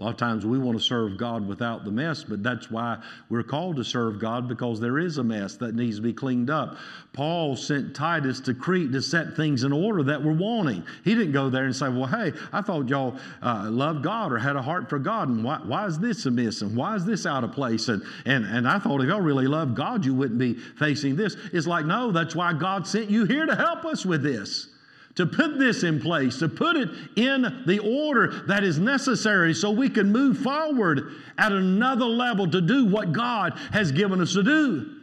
A 0.00 0.02
lot 0.02 0.12
of 0.12 0.16
times 0.16 0.46
we 0.46 0.58
want 0.58 0.78
to 0.78 0.82
serve 0.82 1.18
God 1.18 1.46
without 1.46 1.84
the 1.84 1.90
mess, 1.90 2.24
but 2.24 2.42
that's 2.42 2.70
why 2.70 2.96
we're 3.28 3.42
called 3.42 3.76
to 3.76 3.84
serve 3.84 4.18
God 4.18 4.48
because 4.48 4.80
there 4.80 4.98
is 4.98 5.18
a 5.18 5.22
mess 5.22 5.56
that 5.56 5.74
needs 5.74 5.96
to 5.96 6.02
be 6.02 6.14
cleaned 6.14 6.48
up. 6.48 6.78
Paul 7.12 7.54
sent 7.54 7.94
Titus 7.94 8.40
to 8.40 8.54
Crete 8.54 8.92
to 8.92 9.02
set 9.02 9.36
things 9.36 9.62
in 9.62 9.74
order 9.74 10.02
that 10.04 10.22
were 10.22 10.32
wanting. 10.32 10.84
He 11.04 11.14
didn't 11.14 11.32
go 11.32 11.50
there 11.50 11.66
and 11.66 11.76
say, 11.76 11.90
Well, 11.90 12.06
hey, 12.06 12.32
I 12.50 12.62
thought 12.62 12.88
y'all 12.88 13.18
uh, 13.42 13.68
loved 13.70 14.02
God 14.02 14.32
or 14.32 14.38
had 14.38 14.56
a 14.56 14.62
heart 14.62 14.88
for 14.88 14.98
God, 14.98 15.28
and 15.28 15.44
why, 15.44 15.58
why 15.58 15.84
is 15.84 15.98
this 15.98 16.24
amiss 16.24 16.62
and 16.62 16.74
why 16.74 16.96
is 16.96 17.04
this 17.04 17.26
out 17.26 17.44
of 17.44 17.52
place? 17.52 17.88
And, 17.88 18.02
and, 18.24 18.46
and 18.46 18.66
I 18.66 18.78
thought 18.78 19.02
if 19.02 19.08
y'all 19.08 19.20
really 19.20 19.48
loved 19.48 19.76
God, 19.76 20.06
you 20.06 20.14
wouldn't 20.14 20.38
be 20.38 20.54
facing 20.54 21.14
this. 21.14 21.36
It's 21.52 21.66
like, 21.66 21.84
no, 21.84 22.10
that's 22.10 22.34
why 22.34 22.54
God 22.54 22.86
sent 22.86 23.10
you 23.10 23.26
here 23.26 23.44
to 23.44 23.54
help 23.54 23.84
us 23.84 24.06
with 24.06 24.22
this 24.22 24.69
to 25.16 25.26
put 25.26 25.58
this 25.58 25.82
in 25.82 26.00
place, 26.00 26.38
to 26.38 26.48
put 26.48 26.76
it 26.76 26.88
in 27.16 27.64
the 27.66 27.78
order 27.78 28.42
that 28.46 28.62
is 28.64 28.78
necessary 28.78 29.52
so 29.52 29.70
we 29.70 29.88
can 29.88 30.12
move 30.12 30.38
forward 30.38 31.12
at 31.36 31.52
another 31.52 32.06
level 32.06 32.48
to 32.50 32.60
do 32.60 32.86
what 32.86 33.12
God 33.12 33.58
has 33.72 33.92
given 33.92 34.20
us 34.20 34.32
to 34.34 34.42
do. 34.42 34.96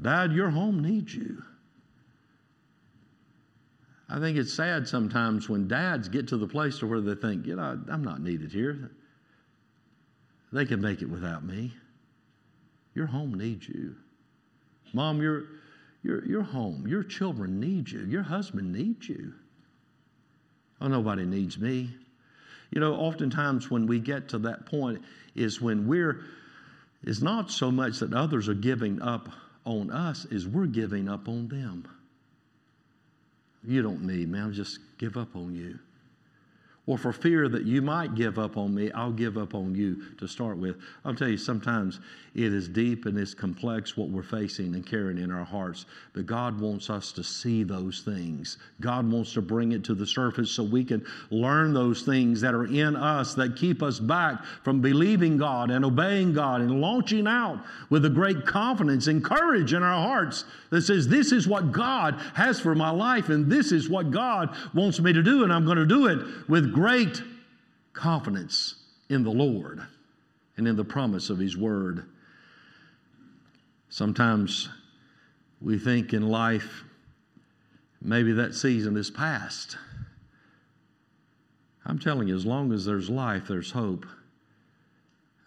Dad, 0.00 0.32
your 0.32 0.50
home 0.50 0.82
needs 0.82 1.14
you. 1.14 1.42
I 4.08 4.20
think 4.20 4.36
it's 4.36 4.52
sad 4.52 4.86
sometimes 4.86 5.48
when 5.48 5.66
dads 5.66 6.08
get 6.08 6.28
to 6.28 6.36
the 6.36 6.46
place 6.46 6.78
to 6.78 6.86
where 6.86 7.00
they 7.00 7.14
think, 7.14 7.46
you 7.46 7.56
know, 7.56 7.80
I'm 7.90 8.04
not 8.04 8.20
needed 8.20 8.52
here. 8.52 8.92
They 10.52 10.64
can 10.64 10.80
make 10.80 11.02
it 11.02 11.10
without 11.10 11.44
me. 11.44 11.72
Your 12.94 13.06
home 13.06 13.34
needs 13.34 13.68
you. 13.68 13.96
Mom, 14.92 15.20
you're 15.20 15.44
your, 16.06 16.24
your 16.24 16.42
home, 16.42 16.86
your 16.86 17.02
children 17.02 17.58
need 17.58 17.90
you, 17.90 18.00
your 18.06 18.22
husband 18.22 18.72
needs 18.72 19.08
you. 19.08 19.34
Oh, 20.80 20.88
nobody 20.88 21.24
needs 21.24 21.58
me. 21.58 21.90
You 22.70 22.80
know, 22.80 22.94
oftentimes 22.94 23.70
when 23.70 23.86
we 23.86 23.98
get 23.98 24.28
to 24.30 24.38
that 24.38 24.66
point 24.66 25.02
is 25.34 25.60
when 25.60 25.86
we're, 25.86 26.22
it's 27.02 27.22
not 27.22 27.50
so 27.50 27.70
much 27.70 27.98
that 27.98 28.12
others 28.12 28.48
are 28.48 28.54
giving 28.54 29.02
up 29.02 29.28
on 29.64 29.90
us, 29.90 30.26
is 30.26 30.46
we're 30.46 30.66
giving 30.66 31.08
up 31.08 31.28
on 31.28 31.48
them. 31.48 31.88
You 33.64 33.82
don't 33.82 34.02
need 34.02 34.30
me, 34.30 34.38
I'll 34.38 34.50
just 34.50 34.78
give 34.98 35.16
up 35.16 35.34
on 35.34 35.54
you 35.54 35.78
or 36.86 36.96
for 36.96 37.12
fear 37.12 37.48
that 37.48 37.64
you 37.64 37.82
might 37.82 38.14
give 38.14 38.38
up 38.38 38.56
on 38.56 38.74
me, 38.74 38.92
I'll 38.92 39.10
give 39.10 39.36
up 39.36 39.54
on 39.54 39.74
you 39.74 40.00
to 40.18 40.28
start 40.28 40.56
with. 40.56 40.76
I'll 41.04 41.14
tell 41.14 41.28
you, 41.28 41.36
sometimes 41.36 41.98
it 42.36 42.52
is 42.52 42.68
deep 42.68 43.06
and 43.06 43.18
it's 43.18 43.34
complex 43.34 43.96
what 43.96 44.08
we're 44.08 44.22
facing 44.22 44.74
and 44.74 44.86
carrying 44.86 45.18
in 45.18 45.32
our 45.32 45.44
hearts, 45.44 45.86
but 46.12 46.26
God 46.26 46.60
wants 46.60 46.88
us 46.88 47.10
to 47.12 47.24
see 47.24 47.64
those 47.64 48.02
things. 48.02 48.58
God 48.80 49.10
wants 49.10 49.32
to 49.32 49.42
bring 49.42 49.72
it 49.72 49.82
to 49.84 49.94
the 49.94 50.06
surface 50.06 50.50
so 50.50 50.62
we 50.62 50.84
can 50.84 51.04
learn 51.30 51.72
those 51.72 52.02
things 52.02 52.40
that 52.42 52.54
are 52.54 52.66
in 52.66 52.94
us 52.94 53.34
that 53.34 53.56
keep 53.56 53.82
us 53.82 53.98
back 53.98 54.44
from 54.62 54.80
believing 54.80 55.36
God 55.36 55.70
and 55.70 55.84
obeying 55.84 56.32
God 56.32 56.60
and 56.60 56.80
launching 56.80 57.26
out 57.26 57.64
with 57.90 58.04
a 58.04 58.10
great 58.10 58.46
confidence 58.46 59.08
and 59.08 59.24
courage 59.24 59.72
in 59.72 59.82
our 59.82 60.06
hearts 60.06 60.44
that 60.70 60.82
says, 60.82 61.08
This 61.08 61.32
is 61.32 61.48
what 61.48 61.72
God 61.72 62.20
has 62.34 62.60
for 62.60 62.74
my 62.74 62.90
life, 62.90 63.28
and 63.28 63.50
this 63.50 63.72
is 63.72 63.88
what 63.88 64.10
God 64.10 64.54
wants 64.74 65.00
me 65.00 65.12
to 65.12 65.22
do, 65.22 65.42
and 65.42 65.52
I'm 65.52 65.64
going 65.64 65.78
to 65.78 65.86
do 65.86 66.06
it 66.06 66.48
with 66.48 66.75
great 66.76 67.22
confidence 67.94 68.74
in 69.08 69.24
the 69.24 69.30
Lord 69.30 69.80
and 70.58 70.68
in 70.68 70.76
the 70.76 70.84
promise 70.84 71.30
of 71.30 71.38
His 71.38 71.56
Word. 71.56 72.04
Sometimes 73.88 74.68
we 75.62 75.78
think 75.78 76.12
in 76.12 76.28
life, 76.28 76.84
maybe 78.02 78.30
that 78.32 78.54
season 78.54 78.94
is 78.98 79.10
past. 79.10 79.78
I'm 81.86 81.98
telling 81.98 82.28
you, 82.28 82.36
as 82.36 82.44
long 82.44 82.70
as 82.74 82.84
there's 82.84 83.08
life, 83.08 83.48
there's 83.48 83.70
hope. 83.70 84.04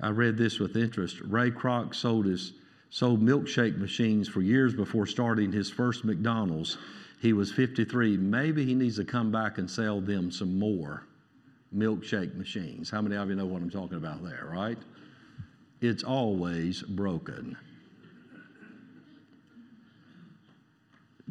I 0.02 0.10
read 0.10 0.36
this 0.36 0.58
with 0.58 0.76
interest. 0.76 1.22
Ray 1.22 1.52
Kroc 1.52 1.94
sold 1.94 2.26
his 2.26 2.54
sold 2.90 3.22
milkshake 3.22 3.78
machines 3.78 4.28
for 4.28 4.42
years 4.42 4.74
before 4.74 5.06
starting 5.06 5.52
his 5.52 5.70
first 5.70 6.04
McDonald's. 6.04 6.80
He 7.22 7.34
was 7.34 7.52
53. 7.52 8.18
Maybe 8.18 8.66
he 8.66 8.74
needs 8.74 8.96
to 8.96 9.06
come 9.06 9.32
back 9.32 9.60
and 9.60 9.70
sell 9.70 10.02
them 10.02 10.32
some 10.32 10.58
more 10.58 11.04
milkshake 11.76 12.36
machines. 12.36 12.90
How 12.90 13.02
many 13.02 13.16
of 13.16 13.30
you 13.30 13.36
know 13.36 13.46
what 13.46 13.62
I'm 13.62 13.70
talking 13.70 13.98
about 13.98 14.24
there, 14.24 14.50
right? 14.52 14.78
It's 15.82 16.04
always 16.04 16.82
broken. 16.82 17.58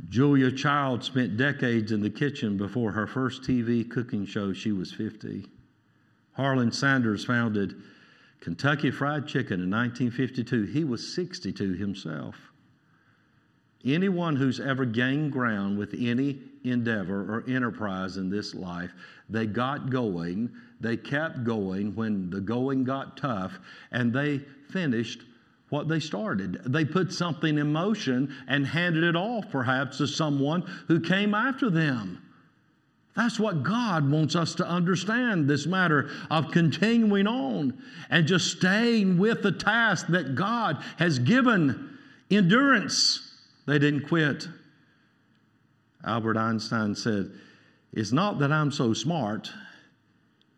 Julia 0.08 0.50
Child 0.50 1.04
spent 1.04 1.36
decades 1.36 1.92
in 1.92 2.00
the 2.00 2.10
kitchen 2.10 2.56
before 2.56 2.92
her 2.92 3.06
first 3.06 3.42
TV 3.42 3.88
cooking 3.88 4.24
show. 4.24 4.52
She 4.52 4.72
was 4.72 4.92
50. 4.92 5.46
Harlan 6.32 6.72
Sanders 6.72 7.24
founded 7.24 7.74
Kentucky 8.40 8.90
Fried 8.90 9.26
Chicken 9.26 9.60
in 9.60 9.70
1952. 9.70 10.64
He 10.64 10.84
was 10.84 11.14
62 11.14 11.74
himself. 11.74 12.36
Anyone 13.84 14.34
who's 14.34 14.58
ever 14.58 14.84
gained 14.84 15.32
ground 15.32 15.78
with 15.78 15.94
any 15.96 16.38
endeavor 16.64 17.22
or 17.32 17.44
enterprise 17.48 18.16
in 18.16 18.28
this 18.28 18.54
life, 18.54 18.90
they 19.28 19.46
got 19.46 19.90
going, 19.90 20.50
they 20.80 20.96
kept 20.96 21.44
going 21.44 21.94
when 21.94 22.28
the 22.30 22.40
going 22.40 22.82
got 22.82 23.16
tough, 23.16 23.58
and 23.92 24.12
they 24.12 24.38
finished 24.70 25.22
what 25.68 25.86
they 25.86 26.00
started. 26.00 26.60
They 26.66 26.84
put 26.84 27.12
something 27.12 27.58
in 27.58 27.72
motion 27.72 28.34
and 28.48 28.66
handed 28.66 29.04
it 29.04 29.14
off 29.14 29.50
perhaps 29.50 29.98
to 29.98 30.06
someone 30.06 30.62
who 30.88 30.98
came 30.98 31.34
after 31.34 31.70
them. 31.70 32.22
That's 33.14 33.38
what 33.38 33.64
God 33.64 34.08
wants 34.10 34.36
us 34.36 34.54
to 34.56 34.66
understand 34.66 35.48
this 35.48 35.66
matter 35.66 36.10
of 36.30 36.52
continuing 36.52 37.26
on 37.26 37.82
and 38.10 38.26
just 38.26 38.56
staying 38.56 39.18
with 39.18 39.42
the 39.42 39.52
task 39.52 40.06
that 40.08 40.34
God 40.34 40.82
has 40.98 41.18
given 41.18 41.98
endurance. 42.30 43.27
They 43.68 43.78
didn't 43.78 44.08
quit. 44.08 44.48
Albert 46.02 46.38
Einstein 46.38 46.94
said, 46.94 47.30
It's 47.92 48.12
not 48.12 48.38
that 48.38 48.50
I'm 48.50 48.72
so 48.72 48.94
smart, 48.94 49.52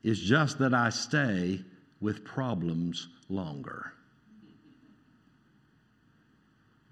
it's 0.05 0.20
just 0.20 0.61
that 0.61 0.73
I 0.73 0.90
stay 0.90 1.61
with 2.01 2.25
problems 2.25 3.09
longer. 3.29 3.94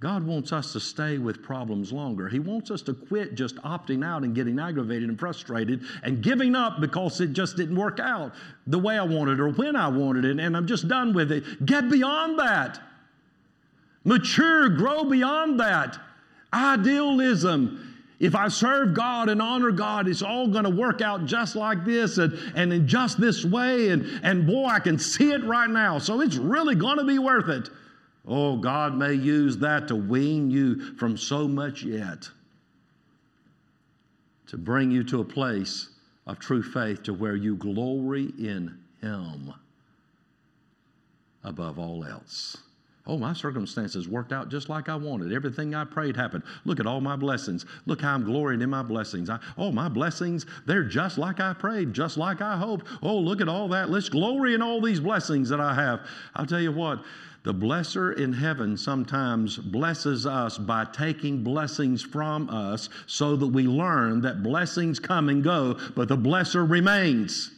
God 0.00 0.26
wants 0.26 0.52
us 0.52 0.72
to 0.72 0.80
stay 0.80 1.18
with 1.18 1.40
problems 1.40 1.92
longer. 1.92 2.28
He 2.28 2.40
wants 2.40 2.72
us 2.72 2.82
to 2.82 2.94
quit 2.94 3.36
just 3.36 3.54
opting 3.58 4.04
out 4.04 4.24
and 4.24 4.34
getting 4.34 4.58
aggravated 4.58 5.08
and 5.08 5.18
frustrated 5.18 5.84
and 6.02 6.20
giving 6.20 6.56
up 6.56 6.80
because 6.80 7.20
it 7.20 7.32
just 7.32 7.56
didn't 7.56 7.76
work 7.76 8.00
out 8.00 8.34
the 8.66 8.78
way 8.78 8.98
I 8.98 9.04
wanted 9.04 9.38
or 9.38 9.50
when 9.50 9.76
I 9.76 9.86
wanted 9.86 10.24
it, 10.24 10.40
and 10.40 10.56
I'm 10.56 10.66
just 10.66 10.88
done 10.88 11.14
with 11.14 11.30
it. 11.30 11.64
Get 11.64 11.88
beyond 11.88 12.40
that. 12.40 12.80
Mature, 14.02 14.68
grow 14.70 15.04
beyond 15.04 15.60
that. 15.60 15.98
Idealism. 16.52 17.84
If 18.20 18.34
I 18.34 18.48
serve 18.48 18.94
God 18.94 19.28
and 19.28 19.40
honor 19.40 19.70
God, 19.70 20.08
it's 20.08 20.22
all 20.22 20.48
going 20.48 20.64
to 20.64 20.70
work 20.70 21.00
out 21.00 21.26
just 21.26 21.54
like 21.54 21.84
this 21.84 22.18
and, 22.18 22.32
and 22.56 22.72
in 22.72 22.88
just 22.88 23.20
this 23.20 23.44
way. 23.44 23.90
And, 23.90 24.20
and 24.24 24.46
boy, 24.46 24.66
I 24.66 24.80
can 24.80 24.98
see 24.98 25.30
it 25.30 25.44
right 25.44 25.70
now. 25.70 25.98
So 25.98 26.20
it's 26.20 26.36
really 26.36 26.74
going 26.74 26.98
to 26.98 27.04
be 27.04 27.18
worth 27.18 27.48
it. 27.48 27.70
Oh, 28.26 28.56
God 28.56 28.96
may 28.96 29.14
use 29.14 29.56
that 29.58 29.88
to 29.88 29.96
wean 29.96 30.50
you 30.50 30.96
from 30.96 31.16
so 31.16 31.46
much 31.48 31.82
yet, 31.82 32.28
to 34.48 34.58
bring 34.58 34.90
you 34.90 35.04
to 35.04 35.20
a 35.20 35.24
place 35.24 35.90
of 36.26 36.38
true 36.38 36.62
faith 36.62 37.02
to 37.04 37.14
where 37.14 37.36
you 37.36 37.56
glory 37.56 38.32
in 38.38 38.78
Him 39.00 39.54
above 41.42 41.78
all 41.78 42.04
else. 42.04 42.58
Oh, 43.08 43.16
my 43.16 43.32
circumstances 43.32 44.06
worked 44.06 44.34
out 44.34 44.50
just 44.50 44.68
like 44.68 44.90
I 44.90 44.94
wanted. 44.94 45.32
Everything 45.32 45.74
I 45.74 45.86
prayed 45.86 46.14
happened. 46.14 46.44
Look 46.66 46.78
at 46.78 46.86
all 46.86 47.00
my 47.00 47.16
blessings. 47.16 47.64
Look 47.86 48.02
how 48.02 48.14
I'm 48.14 48.22
glorying 48.22 48.60
in 48.60 48.68
my 48.68 48.82
blessings. 48.82 49.30
I, 49.30 49.38
oh, 49.56 49.72
my 49.72 49.88
blessings, 49.88 50.44
they're 50.66 50.84
just 50.84 51.16
like 51.16 51.40
I 51.40 51.54
prayed, 51.54 51.94
just 51.94 52.18
like 52.18 52.42
I 52.42 52.58
hoped. 52.58 52.86
Oh, 53.02 53.16
look 53.16 53.40
at 53.40 53.48
all 53.48 53.66
that. 53.68 53.88
Let's 53.88 54.10
glory 54.10 54.52
in 54.52 54.60
all 54.60 54.82
these 54.82 55.00
blessings 55.00 55.48
that 55.48 55.58
I 55.58 55.74
have. 55.74 56.00
I'll 56.36 56.44
tell 56.44 56.60
you 56.60 56.70
what, 56.70 57.02
the 57.44 57.54
blesser 57.54 58.14
in 58.18 58.34
heaven 58.34 58.76
sometimes 58.76 59.56
blesses 59.56 60.26
us 60.26 60.58
by 60.58 60.84
taking 60.84 61.42
blessings 61.42 62.02
from 62.02 62.50
us 62.50 62.90
so 63.06 63.36
that 63.36 63.46
we 63.46 63.62
learn 63.62 64.20
that 64.20 64.42
blessings 64.42 65.00
come 65.00 65.30
and 65.30 65.42
go, 65.42 65.78
but 65.96 66.08
the 66.08 66.16
blesser 66.18 66.68
remains. 66.68 67.52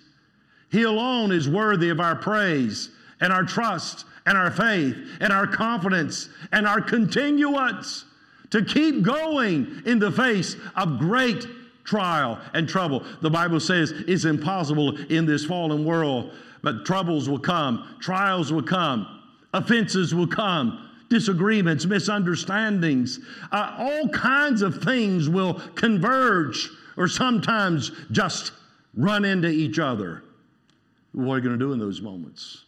He 0.70 0.84
alone 0.84 1.32
is 1.32 1.48
worthy 1.48 1.88
of 1.88 1.98
our 1.98 2.14
praise 2.14 2.90
and 3.20 3.32
our 3.32 3.44
trust 3.44 4.04
and 4.26 4.36
our 4.36 4.50
faith 4.50 4.96
and 5.20 5.32
our 5.32 5.46
confidence 5.46 6.28
and 6.52 6.66
our 6.66 6.80
continuance 6.80 8.04
to 8.50 8.64
keep 8.64 9.02
going 9.02 9.82
in 9.86 9.98
the 9.98 10.10
face 10.10 10.56
of 10.76 10.98
great 10.98 11.46
trial 11.84 12.38
and 12.54 12.68
trouble. 12.68 13.04
The 13.20 13.30
Bible 13.30 13.60
says 13.60 13.92
it's 14.06 14.24
impossible 14.24 14.96
in 15.06 15.26
this 15.26 15.44
fallen 15.44 15.84
world, 15.84 16.32
but 16.62 16.84
troubles 16.84 17.28
will 17.28 17.38
come, 17.38 17.96
trials 18.00 18.52
will 18.52 18.62
come. 18.62 19.16
Offenses 19.52 20.14
will 20.14 20.28
come, 20.28 20.90
disagreements, 21.08 21.86
misunderstandings, 21.86 23.18
uh, 23.50 23.74
all 23.78 24.08
kinds 24.10 24.62
of 24.62 24.82
things 24.82 25.28
will 25.28 25.54
converge 25.74 26.70
or 26.96 27.08
sometimes 27.08 27.90
just 28.12 28.52
run 28.94 29.24
into 29.24 29.48
each 29.48 29.78
other. 29.78 30.22
What 31.12 31.34
are 31.34 31.36
you 31.38 31.44
going 31.44 31.58
to 31.58 31.64
do 31.64 31.72
in 31.72 31.80
those 31.80 32.00
moments? 32.00 32.64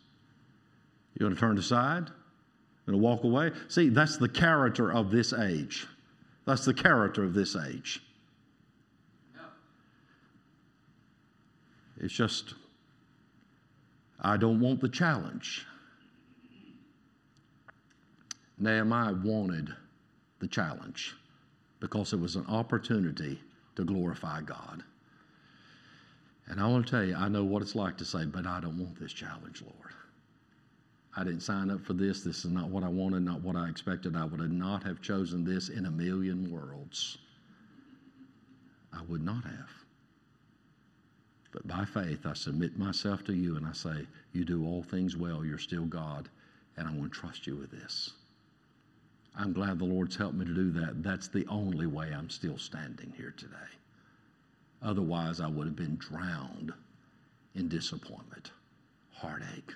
You 1.22 1.28
going 1.28 1.36
to 1.36 1.40
turn 1.40 1.56
aside? 1.56 2.10
To 2.88 2.96
walk 2.96 3.22
away? 3.22 3.52
See, 3.68 3.90
that's 3.90 4.16
the 4.16 4.28
character 4.28 4.90
of 4.90 5.12
this 5.12 5.32
age. 5.32 5.86
That's 6.46 6.64
the 6.64 6.74
character 6.74 7.22
of 7.22 7.32
this 7.32 7.54
age. 7.54 8.02
It's 11.98 12.12
just, 12.12 12.54
I 14.20 14.36
don't 14.36 14.58
want 14.58 14.80
the 14.80 14.88
challenge. 14.88 15.64
Nehemiah 18.58 19.14
wanted 19.14 19.68
the 20.40 20.48
challenge 20.48 21.14
because 21.78 22.12
it 22.12 22.18
was 22.18 22.34
an 22.34 22.46
opportunity 22.48 23.38
to 23.76 23.84
glorify 23.84 24.40
God. 24.40 24.82
And 26.48 26.60
I 26.60 26.66
want 26.66 26.84
to 26.84 26.90
tell 26.90 27.04
you, 27.04 27.14
I 27.14 27.28
know 27.28 27.44
what 27.44 27.62
it's 27.62 27.76
like 27.76 27.96
to 27.98 28.04
say, 28.04 28.24
but 28.24 28.44
I 28.44 28.58
don't 28.58 28.76
want 28.76 28.98
this 28.98 29.12
challenge, 29.12 29.62
Lord. 29.62 29.92
I 31.14 31.24
didn't 31.24 31.40
sign 31.40 31.70
up 31.70 31.84
for 31.84 31.92
this. 31.92 32.22
This 32.22 32.44
is 32.44 32.50
not 32.50 32.68
what 32.68 32.84
I 32.84 32.88
wanted, 32.88 33.22
not 33.22 33.42
what 33.42 33.56
I 33.56 33.68
expected. 33.68 34.16
I 34.16 34.24
would 34.24 34.52
not 34.52 34.82
have 34.84 35.02
chosen 35.02 35.44
this 35.44 35.68
in 35.68 35.86
a 35.86 35.90
million 35.90 36.50
worlds. 36.50 37.18
I 38.92 39.02
would 39.08 39.22
not 39.22 39.44
have. 39.44 39.70
But 41.52 41.66
by 41.66 41.84
faith, 41.84 42.24
I 42.24 42.32
submit 42.32 42.78
myself 42.78 43.24
to 43.24 43.34
you 43.34 43.56
and 43.56 43.66
I 43.66 43.72
say, 43.72 44.06
You 44.32 44.44
do 44.44 44.64
all 44.64 44.82
things 44.82 45.16
well. 45.16 45.44
You're 45.44 45.58
still 45.58 45.84
God, 45.84 46.30
and 46.78 46.88
I 46.88 46.92
want 46.92 47.12
to 47.12 47.18
trust 47.20 47.46
you 47.46 47.56
with 47.56 47.70
this. 47.70 48.12
I'm 49.36 49.52
glad 49.52 49.78
the 49.78 49.84
Lord's 49.84 50.16
helped 50.16 50.34
me 50.36 50.46
to 50.46 50.54
do 50.54 50.70
that. 50.72 51.02
That's 51.02 51.28
the 51.28 51.46
only 51.48 51.86
way 51.86 52.12
I'm 52.12 52.30
still 52.30 52.58
standing 52.58 53.12
here 53.16 53.34
today. 53.36 53.54
Otherwise, 54.82 55.40
I 55.40 55.46
would 55.46 55.66
have 55.66 55.76
been 55.76 55.96
drowned 55.96 56.72
in 57.54 57.68
disappointment, 57.68 58.50
heartache, 59.12 59.74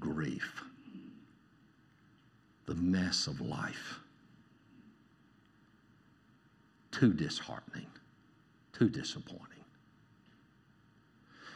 grief, 0.00 0.62
the 2.66 2.74
mess 2.74 3.26
of 3.26 3.40
life. 3.40 4.00
Too 6.90 7.12
disheartening, 7.12 7.86
too 8.72 8.88
disappointing. 8.88 9.64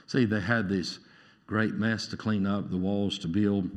See, 0.06 0.24
they 0.24 0.40
had 0.40 0.68
this 0.68 0.98
great 1.46 1.74
mess 1.74 2.06
to 2.08 2.16
clean 2.16 2.46
up, 2.46 2.70
the 2.70 2.76
walls 2.76 3.18
to 3.20 3.28
build. 3.28 3.70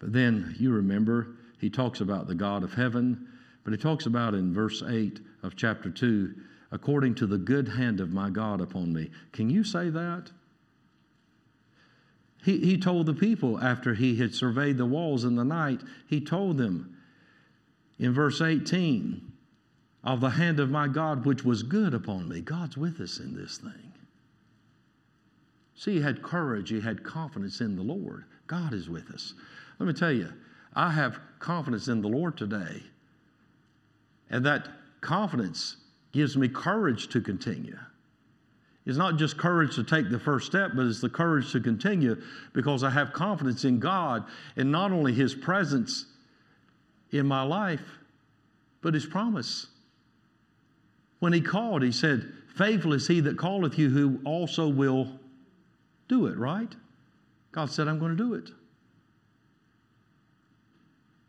But 0.00 0.12
then 0.12 0.54
you 0.58 0.70
remember, 0.70 1.36
he 1.60 1.68
talks 1.68 2.00
about 2.00 2.26
the 2.26 2.34
God 2.34 2.62
of 2.62 2.74
heaven, 2.74 3.28
but 3.64 3.72
he 3.72 3.76
talks 3.76 4.06
about 4.06 4.34
in 4.34 4.54
verse 4.54 4.82
8 4.82 5.20
of 5.42 5.56
chapter 5.56 5.90
2, 5.90 6.34
according 6.72 7.14
to 7.16 7.26
the 7.26 7.38
good 7.38 7.68
hand 7.68 8.00
of 8.00 8.12
my 8.12 8.30
God 8.30 8.60
upon 8.60 8.92
me. 8.92 9.10
Can 9.32 9.50
you 9.50 9.62
say 9.64 9.90
that? 9.90 10.30
He, 12.44 12.58
he 12.58 12.78
told 12.78 13.06
the 13.06 13.14
people 13.14 13.60
after 13.60 13.94
he 13.94 14.16
had 14.16 14.34
surveyed 14.34 14.78
the 14.78 14.86
walls 14.86 15.24
in 15.24 15.34
the 15.34 15.44
night, 15.44 15.80
he 16.06 16.20
told 16.20 16.58
them 16.58 16.96
in 17.98 18.12
verse 18.12 18.40
18, 18.40 19.32
of 20.04 20.20
the 20.20 20.30
hand 20.30 20.60
of 20.60 20.70
my 20.70 20.88
God 20.88 21.24
which 21.24 21.44
was 21.44 21.62
good 21.62 21.92
upon 21.92 22.28
me. 22.28 22.40
God's 22.40 22.76
with 22.76 23.00
us 23.00 23.18
in 23.18 23.34
this 23.34 23.58
thing. 23.58 23.92
See, 25.74 25.94
he 25.94 26.00
had 26.00 26.22
courage, 26.22 26.70
he 26.70 26.80
had 26.80 27.04
confidence 27.04 27.60
in 27.60 27.76
the 27.76 27.82
Lord. 27.82 28.24
God 28.46 28.72
is 28.72 28.88
with 28.88 29.10
us. 29.10 29.34
Let 29.78 29.86
me 29.86 29.92
tell 29.92 30.12
you, 30.12 30.32
I 30.74 30.90
have 30.90 31.20
confidence 31.38 31.88
in 31.88 32.02
the 32.02 32.08
Lord 32.08 32.36
today. 32.36 32.82
And 34.30 34.44
that 34.46 34.68
confidence 35.00 35.76
gives 36.12 36.36
me 36.36 36.48
courage 36.48 37.08
to 37.08 37.20
continue. 37.20 37.78
It's 38.88 38.96
not 38.96 39.16
just 39.16 39.36
courage 39.36 39.74
to 39.74 39.84
take 39.84 40.10
the 40.10 40.18
first 40.18 40.46
step, 40.46 40.70
but 40.74 40.86
it's 40.86 41.02
the 41.02 41.10
courage 41.10 41.52
to 41.52 41.60
continue 41.60 42.20
because 42.54 42.82
I 42.82 42.88
have 42.88 43.12
confidence 43.12 43.66
in 43.66 43.78
God 43.78 44.24
and 44.56 44.72
not 44.72 44.92
only 44.92 45.12
His 45.12 45.34
presence 45.34 46.06
in 47.10 47.26
my 47.26 47.42
life, 47.42 47.82
but 48.80 48.94
His 48.94 49.04
promise. 49.04 49.66
When 51.18 51.34
He 51.34 51.42
called, 51.42 51.82
He 51.82 51.92
said, 51.92 52.32
Faithful 52.56 52.94
is 52.94 53.06
He 53.06 53.20
that 53.20 53.38
calleth 53.38 53.78
you, 53.78 53.90
who 53.90 54.20
also 54.24 54.66
will 54.66 55.20
do 56.08 56.24
it, 56.24 56.38
right? 56.38 56.74
God 57.52 57.70
said, 57.70 57.88
I'm 57.88 57.98
going 57.98 58.16
to 58.16 58.24
do 58.24 58.32
it. 58.32 58.50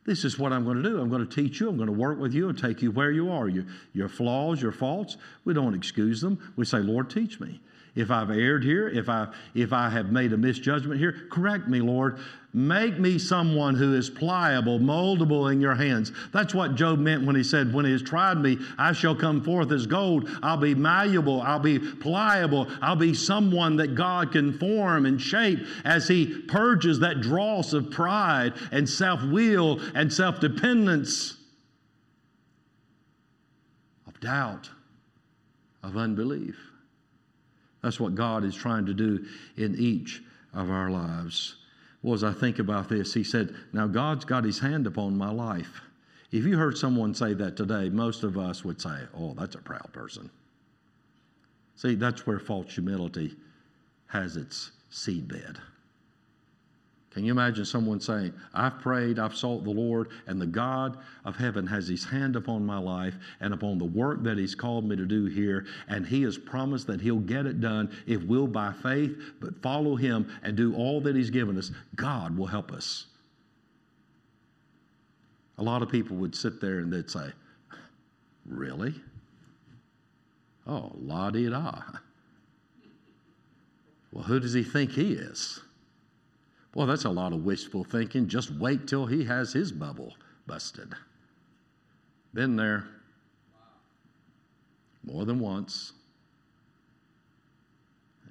This 0.10 0.26
is 0.26 0.40
what 0.40 0.52
I'm 0.52 0.64
going 0.64 0.82
to 0.82 0.90
do. 0.90 1.00
I'm 1.00 1.08
going 1.08 1.24
to 1.24 1.36
teach 1.36 1.60
you. 1.60 1.70
I'm 1.70 1.78
going 1.78 1.86
to 1.86 1.94
work 1.94 2.18
with 2.18 2.34
you 2.34 2.50
and 2.50 2.58
take 2.58 2.82
you 2.82 2.90
where 2.90 3.12
you 3.12 3.32
are. 3.32 3.48
Your, 3.48 3.66
your 3.94 4.10
flaws, 4.10 4.60
your 4.60 4.72
faults, 4.72 5.18
we 5.46 5.54
don't 5.54 5.76
excuse 5.76 6.20
them. 6.20 6.52
We 6.56 6.66
say, 6.66 6.80
Lord, 6.80 7.12
teach 7.12 7.40
me. 7.40 7.62
If 7.96 8.12
I've 8.12 8.30
erred 8.30 8.64
here, 8.64 8.88
if 8.88 9.10
I, 9.10 9.28
if 9.56 9.74
I 9.74 9.90
have 9.90 10.12
made 10.12 10.32
a 10.32 10.38
misjudgment 10.38 11.00
here, 11.00 11.28
correct 11.30 11.68
me, 11.68 11.82
Lord. 11.82 12.20
Make 12.52 12.98
me 12.98 13.20
someone 13.20 13.76
who 13.76 13.94
is 13.94 14.10
pliable, 14.10 14.80
moldable 14.80 15.52
in 15.52 15.62
your 15.62 15.76
hands. 15.76 16.12
That's 16.32 16.54
what 16.54 16.74
Job 16.74 16.98
meant 16.98 17.24
when 17.24 17.36
he 17.36 17.44
said, 17.44 17.72
When 17.72 17.86
he 17.86 17.92
has 17.92 18.02
tried 18.02 18.40
me, 18.40 18.58
I 18.78 18.92
shall 18.92 19.16
come 19.16 19.44
forth 19.44 19.72
as 19.72 19.86
gold. 19.86 20.30
I'll 20.42 20.58
be 20.58 20.74
malleable. 20.74 21.42
I'll 21.42 21.60
be 21.60 21.78
pliable. 21.78 22.68
I'll 22.82 22.96
be 22.96 23.14
someone 23.14 23.76
that 23.78 23.94
God 23.94 24.32
can 24.32 24.58
form 24.58 25.06
and 25.06 25.22
shape 25.22 25.60
as 25.86 26.08
he 26.08 26.26
purges 26.48 27.00
that 27.00 27.22
dross 27.22 27.74
of 27.74 27.92
pride 27.92 28.54
and 28.72 28.90
self 28.90 29.24
will 29.24 29.80
and 29.94 30.12
self 30.12 30.40
dependence, 30.40 31.38
of 34.08 34.20
doubt, 34.20 34.72
of 35.84 35.98
unbelief. 35.98 36.69
That's 37.82 38.00
what 38.00 38.16
God 38.16 38.44
is 38.44 38.56
trying 38.56 38.86
to 38.88 38.94
do 38.94 39.26
in 39.58 39.76
each 39.78 40.22
of 40.54 40.70
our 40.70 40.90
lives. 40.90 41.56
Well, 42.02 42.14
as 42.14 42.24
I 42.24 42.32
think 42.32 42.60
about 42.60 42.90
this, 42.90 43.14
he 43.14 43.24
said, 43.24 43.56
Now 43.74 43.88
God's 43.88 44.26
got 44.26 44.44
his 44.44 44.60
hand 44.60 44.88
upon 44.88 45.18
my 45.18 45.32
life. 45.32 45.82
If 46.32 46.46
you 46.46 46.58
heard 46.58 46.78
someone 46.78 47.14
say 47.14 47.34
that 47.34 47.58
today, 47.58 47.90
most 47.90 48.24
of 48.24 48.38
us 48.38 48.64
would 48.64 48.82
say, 48.82 49.00
Oh, 49.14 49.34
that's 49.34 49.56
a 49.56 49.60
proud 49.60 49.92
person. 49.92 50.30
See, 51.76 51.96
that's 51.96 52.28
where 52.28 52.40
false 52.40 52.74
humility 52.74 53.36
has 54.08 54.38
its 54.38 54.72
seedbed. 54.92 55.58
Can 57.12 57.26
you 57.26 57.32
imagine 57.32 57.66
someone 57.66 58.00
saying, 58.00 58.34
I've 58.54 58.80
prayed, 58.80 59.18
I've 59.18 59.36
sought 59.36 59.64
the 59.64 59.72
Lord, 59.72 60.10
and 60.28 60.40
the 60.40 60.46
God 60.46 60.98
of 61.26 61.36
heaven 61.36 61.66
has 61.66 61.88
his 61.88 62.06
hand 62.06 62.36
upon 62.36 62.64
my 62.66 62.78
life 62.78 63.16
and 63.40 63.52
upon 63.52 63.80
the 63.80 63.86
work 63.86 64.22
that 64.24 64.38
he's 64.38 64.54
called 64.54 64.86
me 64.86 64.96
to 64.96 65.06
do 65.06 65.26
here, 65.26 65.66
and 65.88 66.06
he 66.06 66.22
has 66.24 66.38
promised 66.38 66.86
that 66.88 67.02
he'll 67.02 67.20
get 67.20 67.48
it 67.48 67.62
done 67.62 67.90
if 68.06 68.24
we'll 68.24 68.46
by 68.46 68.72
faith, 68.72 69.18
but 69.40 69.60
follow 69.62 69.96
him 69.96 70.32
and 70.44 70.56
do 70.56 70.76
all 70.76 71.02
that 71.02 71.16
he's 71.16 71.32
given 71.32 71.58
us. 71.58 71.72
God 71.96 72.38
will 72.38 72.46
help 72.46 72.72
us. 72.72 73.08
A 75.58 75.64
lot 75.64 75.82
of 75.82 75.90
people 75.90 76.16
would 76.18 76.36
sit 76.36 76.62
there 76.62 76.80
and 76.80 76.94
they'd 76.94 77.10
say, 77.10 77.32
Really? 78.46 78.96
Oh, 80.66 80.92
la 80.96 81.32
di 81.32 81.50
da. 81.50 81.82
Well, 84.12 84.24
who 84.24 84.40
does 84.40 84.54
he 84.54 84.64
think 84.64 84.92
he 84.92 85.14
is? 85.14 85.60
Well, 86.80 86.88
that's 86.88 87.04
a 87.04 87.10
lot 87.10 87.34
of 87.34 87.44
wishful 87.44 87.84
thinking. 87.84 88.30
Just 88.30 88.52
wait 88.52 88.88
till 88.88 89.06
he 89.06 89.26
has 89.26 89.52
his 89.52 89.70
bubble 89.70 90.16
busted. 90.48 90.94
Been 92.34 92.56
there 92.56 92.88
more 95.04 95.26
than 95.26 95.42
once. 95.42 95.92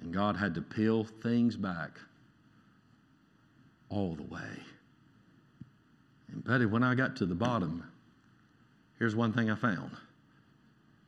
And 0.01 0.11
God 0.11 0.35
had 0.35 0.55
to 0.55 0.63
peel 0.63 1.03
things 1.03 1.55
back 1.55 1.99
all 3.89 4.15
the 4.15 4.23
way. 4.23 4.63
And 6.31 6.43
Betty, 6.43 6.65
when 6.65 6.81
I 6.81 6.95
got 6.95 7.15
to 7.17 7.27
the 7.27 7.35
bottom, 7.35 7.83
here's 8.97 9.15
one 9.15 9.31
thing 9.31 9.51
I 9.51 9.55
found 9.55 9.91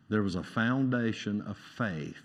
there 0.09 0.21
was 0.21 0.35
a 0.35 0.43
foundation 0.43 1.41
of 1.41 1.57
faith 1.75 2.21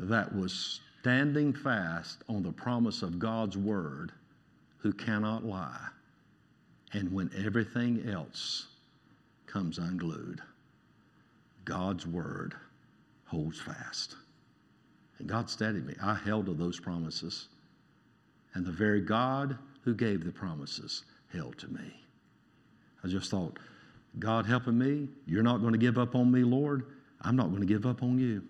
that 0.00 0.34
was 0.34 0.80
standing 1.04 1.52
fast 1.52 2.24
on 2.30 2.42
the 2.42 2.50
promise 2.50 3.02
of 3.02 3.18
God's 3.18 3.58
word 3.58 4.10
who 4.78 4.90
cannot 4.90 5.44
lie. 5.44 5.88
And 6.94 7.12
when 7.12 7.30
everything 7.44 8.08
else 8.08 8.68
comes 9.46 9.76
unglued, 9.76 10.40
God's 11.66 12.06
word 12.06 12.54
holds 13.26 13.60
fast. 13.60 14.16
And 15.18 15.28
God 15.28 15.50
steadied 15.50 15.84
me. 15.84 15.94
I 16.02 16.14
held 16.14 16.46
to 16.46 16.54
those 16.54 16.80
promises. 16.80 17.48
And 18.54 18.64
the 18.64 18.72
very 18.72 19.02
God 19.02 19.58
who 19.82 19.94
gave 19.94 20.24
the 20.24 20.32
promises 20.32 21.02
held 21.30 21.58
to 21.58 21.68
me. 21.68 22.00
I 23.04 23.08
just 23.08 23.30
thought, 23.30 23.58
God 24.18 24.46
helping 24.46 24.78
me, 24.78 25.08
you're 25.26 25.42
not 25.42 25.60
going 25.60 25.72
to 25.74 25.78
give 25.78 25.98
up 25.98 26.14
on 26.14 26.32
me, 26.32 26.44
Lord. 26.44 26.86
I'm 27.20 27.36
not 27.36 27.48
going 27.48 27.60
to 27.60 27.66
give 27.66 27.84
up 27.84 28.02
on 28.02 28.18
you. 28.18 28.42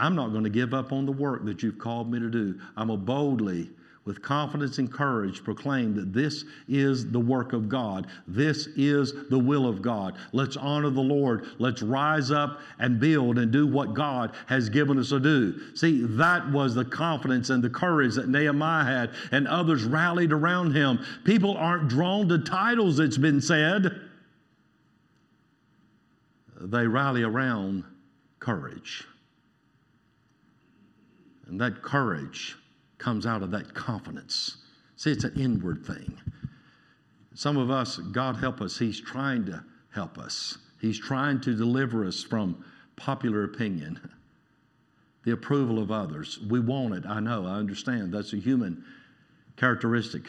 I'm 0.00 0.16
not 0.16 0.32
going 0.32 0.44
to 0.44 0.50
give 0.50 0.74
up 0.74 0.92
on 0.92 1.06
the 1.06 1.12
work 1.12 1.44
that 1.44 1.62
you've 1.62 1.78
called 1.78 2.10
me 2.10 2.18
to 2.18 2.30
do. 2.30 2.58
I'm 2.76 2.88
going 2.88 2.98
to 2.98 3.04
boldly, 3.04 3.70
with 4.06 4.22
confidence 4.22 4.78
and 4.78 4.90
courage 4.90 5.44
proclaim 5.44 5.94
that 5.94 6.12
this 6.12 6.44
is 6.68 7.10
the 7.10 7.20
work 7.20 7.52
of 7.52 7.68
God. 7.68 8.06
This 8.26 8.66
is 8.74 9.12
the 9.28 9.38
will 9.38 9.68
of 9.68 9.82
God. 9.82 10.16
Let's 10.32 10.56
honor 10.56 10.88
the 10.88 11.02
Lord. 11.02 11.44
Let's 11.58 11.82
rise 11.82 12.30
up 12.30 12.60
and 12.78 12.98
build 12.98 13.38
and 13.38 13.52
do 13.52 13.66
what 13.66 13.92
God 13.92 14.32
has 14.46 14.70
given 14.70 14.98
us 14.98 15.10
to 15.10 15.20
do. 15.20 15.60
See, 15.74 16.00
that 16.02 16.50
was 16.50 16.74
the 16.74 16.84
confidence 16.84 17.50
and 17.50 17.62
the 17.62 17.70
courage 17.70 18.14
that 18.14 18.28
Nehemiah 18.28 18.84
had, 18.84 19.10
and 19.32 19.46
others 19.46 19.84
rallied 19.84 20.32
around 20.32 20.74
him. 20.74 21.04
People 21.24 21.56
aren't 21.56 21.88
drawn 21.88 22.26
to 22.30 22.38
titles, 22.38 23.00
it's 23.00 23.18
been 23.18 23.40
said. 23.40 24.00
They 26.58 26.86
rally 26.86 27.22
around 27.22 27.84
courage. 28.38 29.04
And 31.50 31.60
that 31.60 31.82
courage 31.82 32.56
comes 32.98 33.26
out 33.26 33.42
of 33.42 33.50
that 33.50 33.74
confidence. 33.74 34.58
See, 34.96 35.10
it's 35.10 35.24
an 35.24 35.34
inward 35.36 35.84
thing. 35.84 36.16
Some 37.34 37.56
of 37.56 37.70
us, 37.70 37.96
God 37.96 38.36
help 38.36 38.60
us, 38.60 38.78
He's 38.78 39.00
trying 39.00 39.44
to 39.46 39.64
help 39.92 40.16
us. 40.16 40.58
He's 40.80 40.98
trying 40.98 41.40
to 41.42 41.54
deliver 41.54 42.04
us 42.04 42.22
from 42.22 42.64
popular 42.96 43.44
opinion, 43.44 43.98
the 45.24 45.32
approval 45.32 45.78
of 45.80 45.90
others. 45.90 46.38
We 46.48 46.60
want 46.60 46.94
it, 46.94 47.04
I 47.06 47.18
know, 47.20 47.46
I 47.46 47.54
understand. 47.54 48.14
That's 48.14 48.32
a 48.32 48.38
human 48.38 48.84
characteristic. 49.56 50.28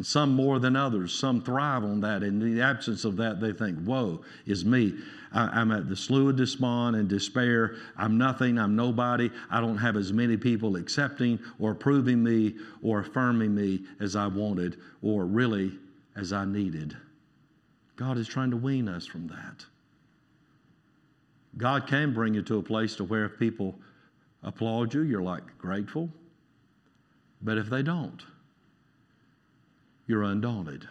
And 0.00 0.06
some 0.06 0.30
more 0.30 0.58
than 0.58 0.76
others. 0.76 1.12
Some 1.12 1.42
thrive 1.42 1.84
on 1.84 2.00
that. 2.00 2.22
In 2.22 2.38
the 2.38 2.62
absence 2.62 3.04
of 3.04 3.18
that, 3.18 3.38
they 3.38 3.52
think, 3.52 3.86
Woe 3.86 4.22
is 4.46 4.64
me. 4.64 4.94
I, 5.30 5.60
am 5.60 5.70
at 5.72 5.90
the 5.90 5.94
slough 5.94 6.30
of 6.30 6.36
despond 6.36 6.96
and 6.96 7.06
despair. 7.06 7.76
I'm 7.98 8.16
nothing. 8.16 8.58
I'm 8.58 8.74
nobody. 8.74 9.28
I 9.50 9.60
don't 9.60 9.76
have 9.76 9.98
as 9.98 10.10
many 10.10 10.38
people 10.38 10.76
accepting 10.76 11.38
or 11.58 11.72
approving 11.72 12.22
me 12.22 12.54
or 12.82 13.00
affirming 13.00 13.54
me 13.54 13.82
as 14.00 14.16
I 14.16 14.26
wanted 14.26 14.78
or 15.02 15.26
really 15.26 15.78
as 16.16 16.32
I 16.32 16.46
needed. 16.46 16.96
God 17.96 18.16
is 18.16 18.26
trying 18.26 18.52
to 18.52 18.56
wean 18.56 18.88
us 18.88 19.04
from 19.04 19.26
that. 19.26 19.66
God 21.58 21.86
can 21.86 22.14
bring 22.14 22.32
you 22.32 22.40
to 22.44 22.56
a 22.56 22.62
place 22.62 22.96
to 22.96 23.04
where 23.04 23.26
if 23.26 23.38
people 23.38 23.78
applaud 24.42 24.94
you, 24.94 25.02
you're 25.02 25.20
like 25.20 25.58
grateful. 25.58 26.08
But 27.42 27.58
if 27.58 27.68
they 27.68 27.82
don't, 27.82 28.22
you're 30.10 30.24
undaunted 30.24 30.86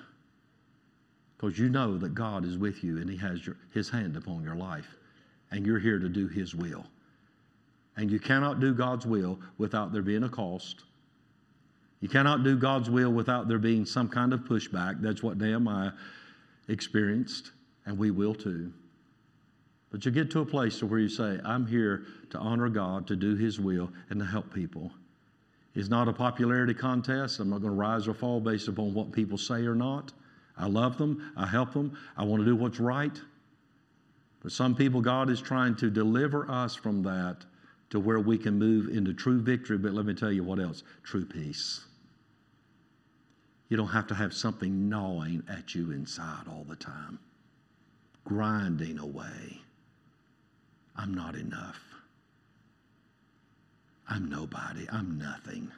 because 1.36 1.60
you 1.60 1.70
know 1.70 1.98
that 1.98 2.16
God 2.16 2.46
is 2.46 2.58
with 2.58 2.84
you 2.84 2.98
and 3.00 3.10
He 3.10 3.18
has 3.18 3.46
your, 3.46 3.58
His 3.74 3.90
hand 3.90 4.16
upon 4.16 4.44
your 4.44 4.56
life, 4.56 4.88
and 5.52 5.66
you're 5.66 5.80
here 5.80 6.00
to 6.00 6.10
do 6.10 6.28
His 6.28 6.56
will. 6.56 6.86
And 7.98 8.10
you 8.10 8.18
cannot 8.18 8.62
do 8.62 8.74
God's 8.74 9.06
will 9.06 9.38
without 9.58 9.92
there 9.92 10.02
being 10.02 10.24
a 10.24 10.30
cost. 10.30 10.84
You 12.00 12.08
cannot 12.08 12.46
do 12.46 12.58
God's 12.58 12.90
will 12.90 13.12
without 13.12 13.50
there 13.50 13.60
being 13.60 13.86
some 13.86 14.08
kind 14.08 14.32
of 14.32 14.42
pushback. 14.42 15.02
That's 15.02 15.22
what 15.22 15.38
Nehemiah 15.38 15.92
experienced, 16.70 17.52
and 17.86 17.98
we 17.98 18.12
will 18.12 18.34
too. 18.34 18.72
But 19.92 20.06
you 20.06 20.12
get 20.12 20.32
to 20.32 20.40
a 20.40 20.46
place 20.46 20.80
to 20.80 20.86
where 20.86 21.00
you 21.00 21.10
say, 21.10 21.40
I'm 21.44 21.68
here 21.68 22.06
to 22.30 22.38
honor 22.38 22.70
God, 22.70 23.06
to 23.08 23.18
do 23.18 23.36
His 23.36 23.60
will, 23.60 23.92
and 24.10 24.20
to 24.20 24.26
help 24.26 24.54
people 24.54 24.92
is 25.76 25.90
not 25.90 26.08
a 26.08 26.14
popularity 26.14 26.74
contest. 26.74 27.40
I'm 27.40 27.50
not 27.50 27.62
going 27.62 27.74
to 27.74 27.80
rise 27.80 28.08
or 28.08 28.14
fall 28.14 28.40
based 28.40 28.68
upon 28.68 28.94
what 28.94 29.12
people 29.12 29.38
say 29.38 29.66
or 29.66 29.76
not. 29.76 30.12
I 30.58 30.68
love 30.68 30.98
them. 30.98 31.32
I 31.38 31.46
help 31.46 31.74
them. 31.74 31.98
I 32.18 32.24
want 32.24 32.42
to 32.42 32.46
do 32.46 32.56
what's 32.56 32.80
right. 32.80 33.18
But 34.42 34.52
some 34.52 34.76
people, 34.76 35.02
God 35.02 35.30
is 35.30 35.42
trying 35.42 35.76
to 35.78 35.90
deliver 35.90 36.50
us 36.50 36.76
from 36.76 37.04
that 37.04 37.46
to 37.90 38.00
where 38.00 38.20
we 38.20 38.38
can 38.38 38.58
move 38.58 38.90
into 38.90 39.14
true 39.14 39.42
victory. 39.42 39.78
But 39.78 39.94
let 39.94 40.06
me 40.06 40.14
tell 40.14 40.32
you 40.32 40.44
what 40.44 40.60
else 40.60 40.84
true 41.04 41.26
peace. 41.26 41.86
You 43.70 43.78
don't 43.78 43.88
have 43.88 44.08
to 44.08 44.16
have 44.16 44.34
something 44.34 44.90
gnawing 44.90 45.44
at 45.48 45.76
you 45.76 45.92
inside 45.92 46.46
all 46.50 46.66
the 46.68 46.76
time, 46.76 47.20
grinding 48.26 48.98
away. 48.98 49.62
I'm 50.96 51.14
not 51.14 51.36
enough. 51.36 51.89
I'm 54.10 54.30
nobody. 54.30 54.88
I'm 54.92 55.18
nothing. 55.18 55.72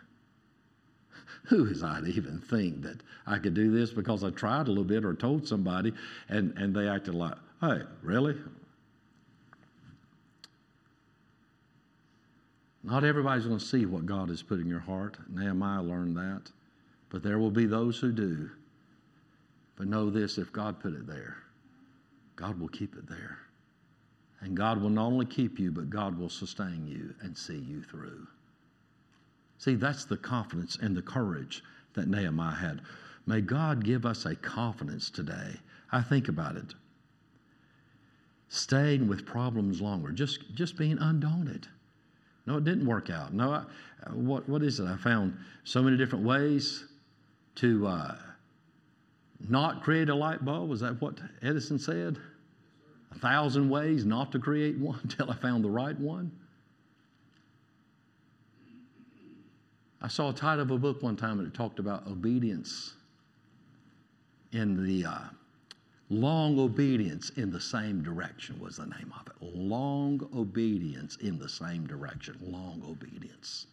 Who 1.45 1.65
is 1.65 1.83
I 1.83 1.99
to 1.99 2.07
even 2.07 2.39
think 2.39 2.81
that 2.83 3.01
I 3.27 3.37
could 3.37 3.53
do 3.53 3.71
this 3.71 3.91
because 3.91 4.23
I 4.23 4.29
tried 4.29 4.67
a 4.67 4.69
little 4.69 4.83
bit 4.83 5.03
or 5.03 5.13
told 5.13 5.47
somebody 5.47 5.93
and, 6.29 6.57
and 6.57 6.73
they 6.73 6.87
acted 6.87 7.13
like, 7.13 7.35
hey, 7.59 7.81
really? 8.01 8.35
Not 12.83 13.03
everybody's 13.03 13.45
going 13.45 13.59
to 13.59 13.65
see 13.65 13.85
what 13.85 14.05
God 14.05 14.29
has 14.29 14.41
put 14.41 14.59
in 14.59 14.67
your 14.67 14.79
heart. 14.79 15.17
Nehemiah 15.29 15.81
learned 15.83 16.15
that. 16.15 16.43
But 17.09 17.21
there 17.21 17.37
will 17.37 17.51
be 17.51 17.65
those 17.65 17.99
who 17.99 18.11
do. 18.11 18.49
But 19.75 19.87
know 19.87 20.09
this 20.09 20.37
if 20.37 20.51
God 20.53 20.79
put 20.79 20.93
it 20.93 21.05
there, 21.05 21.37
God 22.35 22.59
will 22.59 22.69
keep 22.69 22.95
it 22.95 23.07
there. 23.07 23.39
And 24.41 24.57
God 24.57 24.81
will 24.81 24.89
not 24.89 25.05
only 25.05 25.25
keep 25.25 25.59
you, 25.59 25.71
but 25.71 25.89
God 25.89 26.17
will 26.17 26.29
sustain 26.29 26.87
you 26.87 27.13
and 27.21 27.37
see 27.37 27.59
you 27.59 27.83
through. 27.83 28.27
See, 29.59 29.75
that's 29.75 30.05
the 30.05 30.17
confidence 30.17 30.77
and 30.81 30.97
the 30.97 31.03
courage 31.03 31.63
that 31.93 32.07
Nehemiah 32.07 32.55
had. 32.55 32.81
May 33.27 33.41
God 33.41 33.83
give 33.83 34.05
us 34.05 34.25
a 34.25 34.35
confidence 34.35 35.11
today. 35.11 35.53
I 35.91 36.01
think 36.01 36.27
about 36.27 36.55
it. 36.55 36.73
Staying 38.49 39.07
with 39.07 39.25
problems 39.25 39.79
longer, 39.79 40.11
just, 40.11 40.55
just 40.55 40.75
being 40.75 40.97
undaunted. 40.97 41.67
No, 42.47 42.57
it 42.57 42.63
didn't 42.63 42.87
work 42.87 43.11
out. 43.11 43.33
No, 43.33 43.51
I, 43.51 43.63
what, 44.11 44.49
what 44.49 44.63
is 44.63 44.79
it? 44.79 44.87
I 44.87 44.97
found 44.97 45.37
so 45.63 45.83
many 45.83 45.95
different 45.95 46.25
ways 46.25 46.85
to 47.55 47.85
uh, 47.85 48.15
not 49.47 49.83
create 49.83 50.09
a 50.09 50.15
light 50.15 50.43
bulb. 50.43 50.69
Was 50.69 50.79
that 50.79 50.99
what 50.99 51.19
Edison 51.43 51.77
said? 51.77 52.17
A 53.11 53.15
thousand 53.19 53.69
ways 53.69 54.05
not 54.05 54.31
to 54.31 54.39
create 54.39 54.77
one 54.77 54.99
until 55.03 55.29
I 55.29 55.35
found 55.35 55.63
the 55.63 55.69
right 55.69 55.99
one. 55.99 56.31
I 60.01 60.07
saw 60.07 60.29
a 60.29 60.33
title 60.33 60.63
of 60.63 60.71
a 60.71 60.77
book 60.77 61.03
one 61.03 61.15
time 61.15 61.39
and 61.39 61.47
it 61.47 61.53
talked 61.53 61.77
about 61.77 62.07
obedience 62.07 62.93
in 64.51 64.83
the 64.85 65.05
uh, 65.05 65.19
long 66.09 66.59
obedience 66.59 67.29
in 67.31 67.51
the 67.51 67.61
same 67.61 68.01
direction 68.01 68.59
was 68.59 68.77
the 68.77 68.85
name 68.85 69.13
of 69.19 69.27
it. 69.27 69.55
Long 69.55 70.27
obedience 70.35 71.17
in 71.17 71.37
the 71.37 71.47
same 71.47 71.85
direction. 71.85 72.37
Long 72.41 72.83
obedience. 72.89 73.67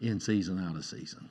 In 0.00 0.18
season, 0.18 0.58
out 0.64 0.76
of 0.76 0.84
season. 0.84 1.28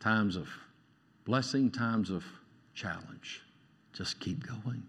Times 0.00 0.36
of 0.36 0.48
blessing, 1.24 1.70
times 1.70 2.10
of 2.10 2.24
challenge. 2.74 3.42
Just 3.92 4.20
keep 4.20 4.46
going, 4.46 4.82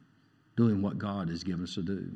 doing 0.57 0.81
what 0.81 0.97
God 0.97 1.29
has 1.29 1.43
given 1.43 1.63
us 1.63 1.75
to 1.75 1.81
do. 1.81 2.11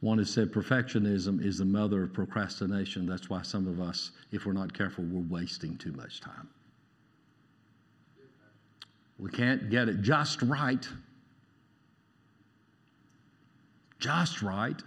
One 0.00 0.18
has 0.18 0.30
said 0.30 0.52
perfectionism 0.52 1.44
is 1.44 1.58
the 1.58 1.64
mother 1.64 2.04
of 2.04 2.12
procrastination. 2.12 3.06
That's 3.06 3.30
why 3.30 3.42
some 3.42 3.66
of 3.66 3.80
us, 3.80 4.12
if 4.30 4.44
we're 4.44 4.52
not 4.52 4.72
careful, 4.76 5.04
we're 5.04 5.24
wasting 5.28 5.76
too 5.78 5.92
much 5.92 6.20
time. 6.20 6.48
We 9.18 9.30
can't 9.30 9.70
get 9.70 9.88
it 9.88 10.02
just 10.02 10.42
right. 10.42 10.86
Just 13.98 14.42
right. 14.42 14.80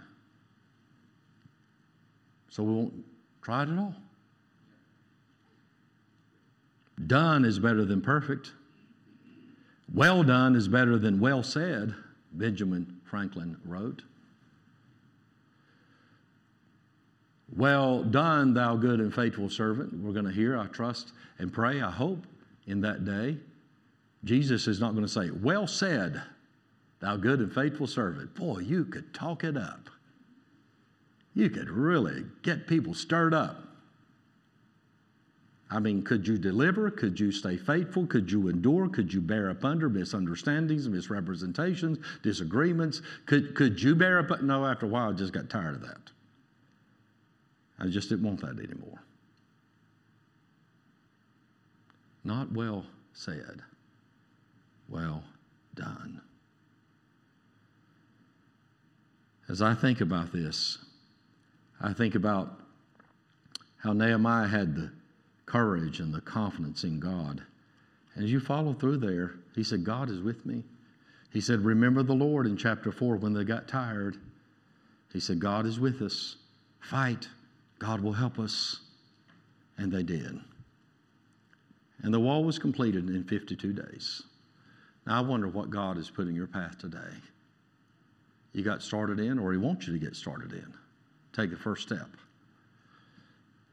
So 2.48 2.62
we 2.62 2.72
won't 2.72 3.04
try 3.42 3.64
it 3.64 3.68
at 3.68 3.78
all. 3.78 3.94
Done 7.06 7.44
is 7.44 7.58
better 7.58 7.84
than 7.84 8.00
perfect. 8.00 8.52
Well 9.92 10.22
done 10.22 10.54
is 10.54 10.68
better 10.68 10.98
than 10.98 11.20
well 11.20 11.42
said, 11.42 11.94
Benjamin 12.32 13.00
Franklin 13.04 13.56
wrote. 13.64 14.02
Well 17.56 18.04
done, 18.04 18.54
thou 18.54 18.76
good 18.76 19.00
and 19.00 19.12
faithful 19.12 19.50
servant. 19.50 19.92
We're 19.92 20.12
going 20.12 20.26
to 20.26 20.30
hear, 20.30 20.56
I 20.56 20.66
trust 20.66 21.12
and 21.38 21.52
pray, 21.52 21.80
I 21.80 21.90
hope, 21.90 22.24
in 22.66 22.80
that 22.82 23.04
day. 23.04 23.38
Jesus 24.22 24.68
is 24.68 24.80
not 24.80 24.92
going 24.92 25.04
to 25.04 25.10
say, 25.10 25.30
Well 25.30 25.66
said, 25.66 26.22
thou 27.00 27.16
good 27.16 27.40
and 27.40 27.52
faithful 27.52 27.86
servant. 27.86 28.34
Boy, 28.34 28.60
you 28.60 28.84
could 28.84 29.12
talk 29.12 29.42
it 29.42 29.56
up. 29.56 29.90
You 31.34 31.50
could 31.50 31.70
really 31.70 32.24
get 32.42 32.66
people 32.66 32.94
stirred 32.94 33.34
up. 33.34 33.69
I 35.72 35.78
mean, 35.78 36.02
could 36.02 36.26
you 36.26 36.36
deliver? 36.36 36.90
Could 36.90 37.20
you 37.20 37.30
stay 37.30 37.56
faithful? 37.56 38.04
Could 38.06 38.30
you 38.30 38.48
endure? 38.48 38.88
Could 38.88 39.14
you 39.14 39.20
bear 39.20 39.50
up 39.50 39.64
under 39.64 39.88
misunderstandings, 39.88 40.88
misrepresentations, 40.88 41.98
disagreements? 42.22 43.02
Could, 43.26 43.54
could 43.54 43.80
you 43.80 43.94
bear 43.94 44.18
up? 44.18 44.42
No, 44.42 44.66
after 44.66 44.86
a 44.86 44.88
while, 44.88 45.10
I 45.10 45.12
just 45.12 45.32
got 45.32 45.48
tired 45.48 45.76
of 45.76 45.82
that. 45.82 46.10
I 47.78 47.86
just 47.86 48.08
didn't 48.08 48.24
want 48.24 48.40
that 48.40 48.58
anymore. 48.58 49.00
Not 52.24 52.52
well 52.52 52.84
said, 53.12 53.62
well 54.88 55.22
done. 55.74 56.20
As 59.48 59.62
I 59.62 59.74
think 59.74 60.00
about 60.00 60.32
this, 60.32 60.78
I 61.80 61.92
think 61.92 62.16
about 62.16 62.60
how 63.78 63.92
Nehemiah 63.92 64.46
had 64.46 64.74
the 64.74 64.92
courage 65.50 65.98
and 65.98 66.14
the 66.14 66.20
confidence 66.20 66.84
in 66.84 67.00
God. 67.00 67.42
And 68.14 68.24
as 68.24 68.30
you 68.30 68.38
follow 68.38 68.72
through 68.72 68.98
there, 68.98 69.34
he 69.54 69.64
said, 69.64 69.84
God 69.84 70.08
is 70.08 70.20
with 70.20 70.46
me. 70.46 70.62
He 71.32 71.40
said, 71.40 71.64
Remember 71.64 72.02
the 72.02 72.14
Lord 72.14 72.46
in 72.46 72.56
chapter 72.56 72.92
4 72.92 73.16
when 73.16 73.32
they 73.32 73.44
got 73.44 73.66
tired. 73.66 74.16
He 75.12 75.18
said, 75.18 75.40
God 75.40 75.66
is 75.66 75.80
with 75.80 76.02
us. 76.02 76.36
Fight. 76.80 77.28
God 77.80 78.00
will 78.00 78.12
help 78.12 78.38
us. 78.38 78.80
And 79.76 79.90
they 79.90 80.02
did. 80.02 80.38
And 82.02 82.14
the 82.14 82.20
wall 82.20 82.44
was 82.44 82.58
completed 82.58 83.08
in 83.10 83.24
52 83.24 83.72
days. 83.72 84.22
Now, 85.06 85.18
I 85.18 85.20
wonder 85.20 85.48
what 85.48 85.70
God 85.70 85.98
is 85.98 86.10
putting 86.10 86.34
your 86.34 86.46
path 86.46 86.78
today. 86.78 86.98
You 88.52 88.62
got 88.62 88.82
started 88.82 89.18
in, 89.18 89.38
or 89.38 89.52
He 89.52 89.58
wants 89.58 89.86
you 89.86 89.92
to 89.92 89.98
get 89.98 90.14
started 90.14 90.52
in. 90.52 90.74
Take 91.32 91.50
the 91.50 91.56
first 91.56 91.82
step. 91.82 92.08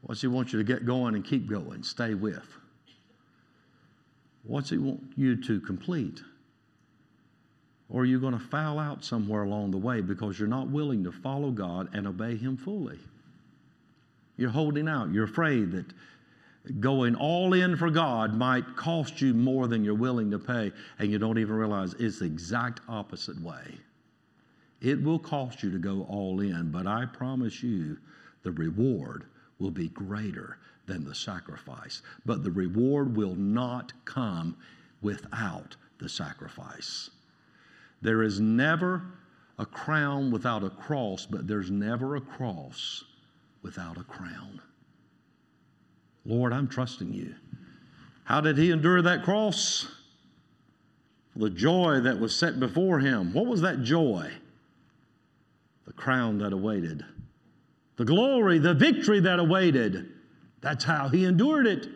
What's 0.02 0.20
He 0.20 0.26
want 0.26 0.52
you 0.52 0.58
to 0.58 0.64
get 0.64 0.86
going 0.86 1.14
and 1.14 1.24
keep 1.24 1.48
going, 1.48 1.82
stay 1.82 2.14
with? 2.14 2.46
What's 4.44 4.70
He 4.70 4.78
want 4.78 5.12
you 5.16 5.36
to 5.42 5.60
complete? 5.60 6.20
Or 7.90 8.02
are 8.02 8.06
you 8.06 8.20
going 8.20 8.38
to 8.38 8.44
foul 8.44 8.78
out 8.78 9.04
somewhere 9.04 9.42
along 9.42 9.70
the 9.70 9.78
way 9.78 10.00
because 10.00 10.38
you're 10.38 10.48
not 10.48 10.68
willing 10.68 11.04
to 11.04 11.12
follow 11.12 11.50
God 11.50 11.88
and 11.94 12.06
obey 12.06 12.36
Him 12.36 12.56
fully? 12.56 12.98
You're 14.36 14.50
holding 14.50 14.88
out. 14.88 15.12
You're 15.12 15.24
afraid 15.24 15.72
that 15.72 15.86
going 16.80 17.14
all 17.14 17.54
in 17.54 17.76
for 17.76 17.90
God 17.90 18.34
might 18.34 18.76
cost 18.76 19.20
you 19.20 19.32
more 19.34 19.66
than 19.66 19.84
you're 19.84 19.94
willing 19.94 20.30
to 20.30 20.38
pay, 20.38 20.72
and 20.98 21.10
you 21.10 21.18
don't 21.18 21.38
even 21.38 21.54
realize 21.54 21.94
it's 21.94 22.20
the 22.20 22.26
exact 22.26 22.80
opposite 22.88 23.40
way. 23.40 23.78
It 24.80 25.02
will 25.02 25.18
cost 25.18 25.62
you 25.62 25.70
to 25.72 25.78
go 25.78 26.02
all 26.08 26.40
in, 26.40 26.70
but 26.70 26.86
I 26.86 27.06
promise 27.06 27.62
you 27.62 27.98
the 28.42 28.52
reward 28.52 29.24
will 29.58 29.70
be 29.70 29.88
greater 29.88 30.58
than 30.86 31.04
the 31.04 31.14
sacrifice. 31.14 32.02
But 32.24 32.44
the 32.44 32.50
reward 32.50 33.16
will 33.16 33.34
not 33.34 33.92
come 34.04 34.56
without 35.02 35.76
the 35.98 36.08
sacrifice. 36.08 37.10
There 38.00 38.22
is 38.22 38.40
never 38.40 39.02
a 39.58 39.66
crown 39.66 40.30
without 40.30 40.62
a 40.62 40.70
cross, 40.70 41.26
but 41.26 41.46
there's 41.46 41.70
never 41.70 42.16
a 42.16 42.20
cross 42.20 43.04
without 43.62 43.98
a 43.98 44.04
crown. 44.04 44.60
Lord, 46.24 46.52
I'm 46.52 46.68
trusting 46.68 47.12
you. 47.12 47.34
How 48.24 48.40
did 48.40 48.58
he 48.58 48.70
endure 48.70 49.02
that 49.02 49.24
cross? 49.24 49.88
The 51.34 51.50
joy 51.50 52.00
that 52.00 52.20
was 52.20 52.34
set 52.34 52.60
before 52.60 52.98
him. 52.98 53.32
What 53.32 53.46
was 53.46 53.60
that 53.62 53.82
joy? 53.82 54.30
The 55.86 55.92
crown 55.92 56.38
that 56.38 56.52
awaited, 56.52 57.04
the 57.98 58.04
glory, 58.04 58.58
the 58.58 58.74
victory 58.74 59.20
that 59.20 59.38
awaited. 59.38 60.12
That's 60.60 60.84
how 60.84 61.08
he 61.08 61.24
endured 61.24 61.66
it. 61.66 61.88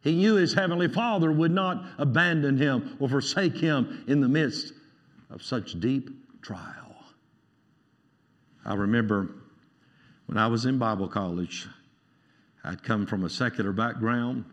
He 0.00 0.16
knew 0.16 0.34
his 0.34 0.52
heavenly 0.52 0.88
Father 0.88 1.30
would 1.30 1.52
not 1.52 1.84
abandon 1.98 2.56
him 2.56 2.96
or 2.98 3.08
forsake 3.08 3.56
him 3.56 4.04
in 4.08 4.20
the 4.20 4.28
midst 4.28 4.72
of 5.30 5.42
such 5.42 5.78
deep 5.80 6.10
trial. 6.42 6.96
I 8.64 8.74
remember 8.74 9.30
when 10.26 10.38
I 10.38 10.46
was 10.46 10.64
in 10.64 10.78
Bible 10.78 11.08
college, 11.08 11.66
I'd 12.64 12.82
come 12.82 13.06
from 13.06 13.24
a 13.24 13.30
secular 13.30 13.72
background, 13.72 14.46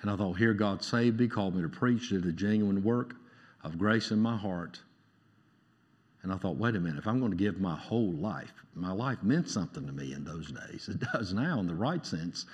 and 0.00 0.10
I 0.10 0.16
thought, 0.16 0.38
here 0.38 0.54
God 0.54 0.82
saved 0.82 1.20
me, 1.20 1.28
called 1.28 1.54
me 1.54 1.62
to 1.62 1.68
preach, 1.68 2.08
did 2.08 2.24
a 2.24 2.32
genuine 2.32 2.82
work 2.82 3.14
of 3.62 3.76
grace 3.76 4.10
in 4.10 4.18
my 4.18 4.36
heart. 4.36 4.80
And 6.22 6.32
I 6.32 6.36
thought, 6.36 6.56
wait 6.56 6.76
a 6.76 6.80
minute, 6.80 6.98
if 6.98 7.06
I'm 7.06 7.18
going 7.18 7.32
to 7.32 7.36
give 7.36 7.60
my 7.60 7.76
whole 7.76 8.12
life, 8.12 8.52
my 8.74 8.92
life 8.92 9.22
meant 9.22 9.48
something 9.48 9.86
to 9.86 9.92
me 9.92 10.12
in 10.12 10.24
those 10.24 10.52
days. 10.52 10.88
It 10.92 11.00
does 11.12 11.32
now 11.32 11.58
in 11.60 11.66
the 11.66 11.74
right 11.74 12.04
sense, 12.04 12.46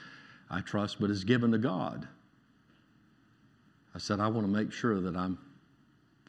I 0.50 0.61
trust, 0.61 1.00
but 1.00 1.11
it's 1.11 1.24
given 1.24 1.50
to 1.52 1.59
God. 1.59 2.07
I 3.94 3.98
said, 3.98 4.20
I 4.20 4.29
want 4.29 4.46
to 4.46 4.52
make 4.52 4.72
sure 4.72 5.00
that 5.00 5.16
I'm 5.16 5.38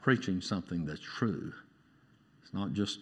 preaching 0.02 0.42
something 0.42 0.86
that's 0.86 1.02
true. 1.02 1.54
It's 2.42 2.54
not 2.54 2.74
just 2.74 3.00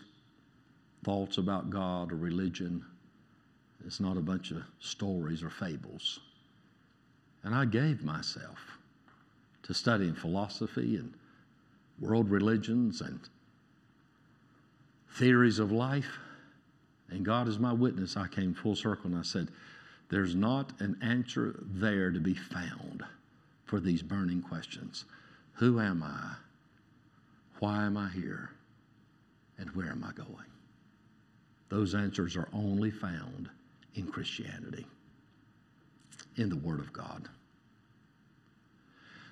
thoughts 1.03 1.37
about 1.37 1.69
God 1.69 2.11
or 2.11 2.15
religion 2.15 2.83
it's 3.85 3.99
not 3.99 4.17
a 4.17 4.21
bunch 4.21 4.51
of 4.51 4.63
stories 4.79 5.43
or 5.43 5.49
fables. 5.49 6.19
And 7.43 7.53
I 7.53 7.65
gave 7.65 8.03
myself 8.03 8.57
to 9.63 9.73
studying 9.73 10.15
philosophy 10.15 10.97
and 10.97 11.13
world 11.99 12.29
religions 12.29 13.01
and 13.01 13.19
theories 15.15 15.59
of 15.59 15.71
life. 15.71 16.19
And 17.09 17.25
God 17.25 17.47
is 17.47 17.59
my 17.59 17.73
witness. 17.73 18.17
I 18.17 18.27
came 18.27 18.53
full 18.53 18.75
circle 18.75 19.07
and 19.07 19.17
I 19.17 19.23
said, 19.23 19.49
There's 20.09 20.35
not 20.35 20.73
an 20.79 20.97
answer 21.01 21.55
there 21.59 22.11
to 22.11 22.19
be 22.19 22.33
found 22.33 23.03
for 23.65 23.79
these 23.79 24.01
burning 24.01 24.41
questions. 24.41 25.05
Who 25.53 25.79
am 25.79 26.03
I? 26.03 26.35
Why 27.59 27.85
am 27.85 27.97
I 27.97 28.09
here? 28.09 28.51
And 29.57 29.69
where 29.71 29.89
am 29.89 30.03
I 30.03 30.11
going? 30.11 30.45
Those 31.69 31.95
answers 31.95 32.35
are 32.35 32.49
only 32.53 32.91
found 32.91 33.49
in 33.95 34.07
Christianity, 34.07 34.85
in 36.35 36.49
the 36.49 36.57
Word 36.57 36.79
of 36.79 36.91
God. 36.91 37.29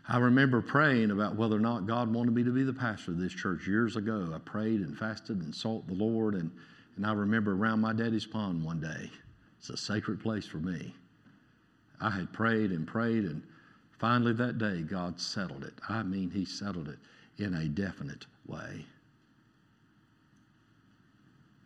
I 0.07 0.17
remember 0.17 0.61
praying 0.61 1.11
about 1.11 1.37
whether 1.37 1.55
or 1.55 1.61
not 1.61 1.87
God 1.87 2.13
wanted 2.13 2.33
me 2.33 2.43
to 2.43 2.51
be 2.51 2.63
the 2.63 2.73
pastor 2.73 3.11
of 3.11 3.19
this 3.19 3.33
church 3.33 3.67
years 3.67 3.95
ago. 3.95 4.31
I 4.33 4.39
prayed 4.39 4.81
and 4.81 4.97
fasted 4.97 5.41
and 5.41 5.55
sought 5.55 5.87
the 5.87 5.93
Lord, 5.93 6.35
and, 6.35 6.51
and 6.97 7.05
I 7.05 7.13
remember 7.13 7.53
around 7.53 7.79
my 7.79 7.93
daddy's 7.93 8.25
pond 8.25 8.63
one 8.63 8.81
day. 8.81 9.09
It's 9.59 9.69
a 9.69 9.77
sacred 9.77 10.19
place 10.19 10.45
for 10.45 10.57
me. 10.57 10.93
I 12.01 12.09
had 12.09 12.33
prayed 12.33 12.71
and 12.71 12.85
prayed, 12.85 13.23
and 13.23 13.43
finally 13.97 14.33
that 14.33 14.57
day, 14.57 14.81
God 14.81 15.21
settled 15.21 15.63
it. 15.63 15.73
I 15.87 16.03
mean, 16.03 16.29
He 16.31 16.43
settled 16.43 16.89
it 16.89 16.99
in 17.37 17.53
a 17.53 17.69
definite 17.69 18.25
way. 18.45 18.85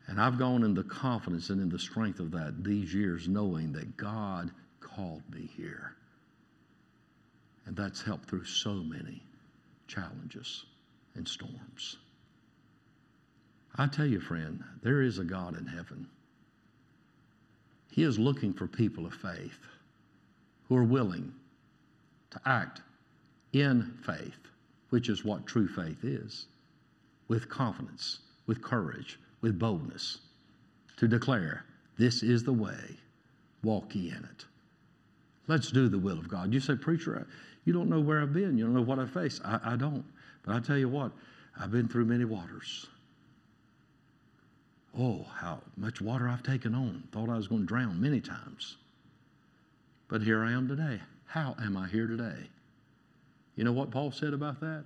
And 0.06 0.21
I've 0.21 0.38
gone 0.38 0.63
in 0.63 0.76
the 0.76 0.84
confidence 0.84 1.50
and 1.50 1.60
in 1.60 1.69
the 1.69 1.80
strength 1.80 2.19
of 2.19 2.30
that 2.32 2.63
these 2.63 2.93
years, 2.93 3.28
knowing 3.28 3.71
that 3.73 3.97
God 3.97 4.52
called 4.80 5.23
me 5.34 5.50
here. 5.58 5.95
And 7.67 7.75
that's 7.75 8.01
helped 8.01 8.30
through 8.30 8.45
so 8.45 8.75
many 8.75 9.21
challenges 9.88 10.65
and 11.15 11.27
storms. 11.27 11.97
I 13.75 13.88
tell 13.88 14.06
you, 14.06 14.21
friend, 14.21 14.63
there 14.82 15.01
is 15.01 15.19
a 15.19 15.23
God 15.23 15.58
in 15.58 15.67
heaven. 15.67 16.08
He 17.91 18.03
is 18.03 18.17
looking 18.17 18.53
for 18.53 18.67
people 18.67 19.06
of 19.06 19.13
faith 19.13 19.60
who 20.67 20.77
are 20.77 20.84
willing 20.84 21.34
to 22.32 22.41
act 22.45 22.82
in 23.53 23.97
faith, 24.03 24.39
which 24.89 25.10
is 25.10 25.25
what 25.25 25.45
true 25.45 25.67
faith 25.67 26.03
is, 26.03 26.47
with 27.27 27.49
confidence, 27.49 28.19
with 28.45 28.62
courage, 28.62 29.19
with 29.41 29.60
boldness 29.60 30.19
to 30.97 31.08
declare, 31.08 31.65
This 31.97 32.23
is 32.23 32.43
the 32.43 32.53
way, 32.53 32.97
walk 33.63 33.93
ye 33.93 34.10
in 34.10 34.23
it. 34.23 34.45
Let's 35.47 35.71
do 35.71 35.88
the 35.88 35.99
will 35.99 36.17
of 36.17 36.27
God. 36.27 36.53
You 36.53 36.60
say, 36.60 36.75
Preacher, 36.75 37.25
you 37.67 37.73
don't 37.73 37.89
know 37.89 37.99
where 37.99 38.21
I've 38.21 38.32
been. 38.32 38.58
You 38.58 38.63
don't 38.63 38.73
know 38.73 38.82
what 38.82 38.97
I 38.97 39.06
face. 39.06 39.41
I, 39.43 39.60
I 39.62 39.75
don't. 39.75 40.06
But 40.45 40.56
I 40.56 40.62
tell 40.62 40.77
you 40.77 40.88
what, 40.88 41.12
I've 41.60 41.69
been 41.69 41.89
through 41.89 42.06
many 42.06 42.23
waters. 42.23 42.88
Oh, 44.97 45.25
how 45.36 45.60
much 45.75 45.99
water 45.99 46.30
I've 46.30 46.43
taken 46.43 46.73
on. 46.73 47.03
Thought 47.12 47.27
I 47.27 47.36
was 47.36 47.49
going 47.49 47.63
to 47.63 47.67
drown 47.67 47.99
many 47.99 48.21
times. 48.21 48.77
But 50.08 50.21
here 50.21 50.45
I 50.45 50.53
am 50.53 50.69
today. 50.69 51.01
How 51.25 51.58
am 51.62 51.75
I 51.75 51.89
here 51.89 52.08
today? 52.08 52.47
You 53.58 53.65
know 53.65 53.73
what 53.73 53.91
Paul 53.91 54.13
said 54.13 54.34
about 54.34 54.62
that? 54.62 54.86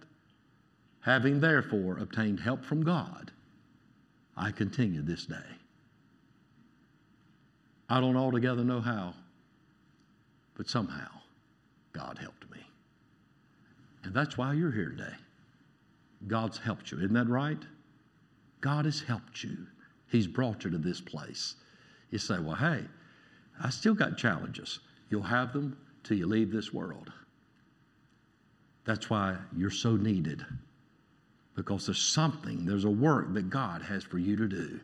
Having 1.02 1.40
therefore 1.40 2.00
obtained 2.00 2.40
help 2.40 2.66
from 2.66 2.84
God 2.84 3.30
I 4.36 4.50
continue 4.50 5.04
this 5.04 5.28
day. 5.28 5.36
I 7.90 8.00
don't 8.00 8.18
altogether 8.18 8.64
know 8.64 8.82
how, 8.82 9.14
but 10.56 10.68
somehow 10.68 11.10
God 11.94 12.18
helped 12.18 12.50
me. 12.50 12.66
And 14.04 14.14
that's 14.14 14.38
why 14.38 14.54
you're 14.54 14.72
here 14.72 14.90
today. 14.90 15.16
God's 16.28 16.58
helped 16.58 16.92
you. 16.92 16.98
Isn't 17.00 17.14
that 17.14 17.28
right? 17.28 17.62
God 18.62 18.86
has 18.86 19.02
helped 19.02 19.44
you. 19.44 19.68
He's 20.08 20.28
brought 20.28 20.64
you 20.64 20.72
to 20.72 20.78
this 20.78 21.02
place. 21.02 21.56
You 22.10 22.20
say, 22.20 22.40
well, 22.40 22.56
hey, 22.56 22.84
I 23.64 23.70
still 23.70 23.94
got 23.94 24.18
challenges. 24.18 24.80
You'll 25.10 25.22
have 25.24 25.54
them 25.54 25.78
till 26.04 26.18
you 26.18 26.28
leave 26.28 26.52
this 26.52 26.74
world. 26.74 27.12
That's 28.86 29.10
why 29.10 29.38
you're 29.56 29.70
so 29.70 29.96
needed 29.96 30.46
because 31.56 31.86
there's 31.86 32.02
something, 32.02 32.66
there's 32.66 32.86
a 32.86 32.90
work 32.90 33.34
that 33.34 33.50
God 33.50 33.82
has 33.82 34.04
for 34.04 34.18
you 34.18 34.36
to 34.36 34.48
do. 34.48 34.80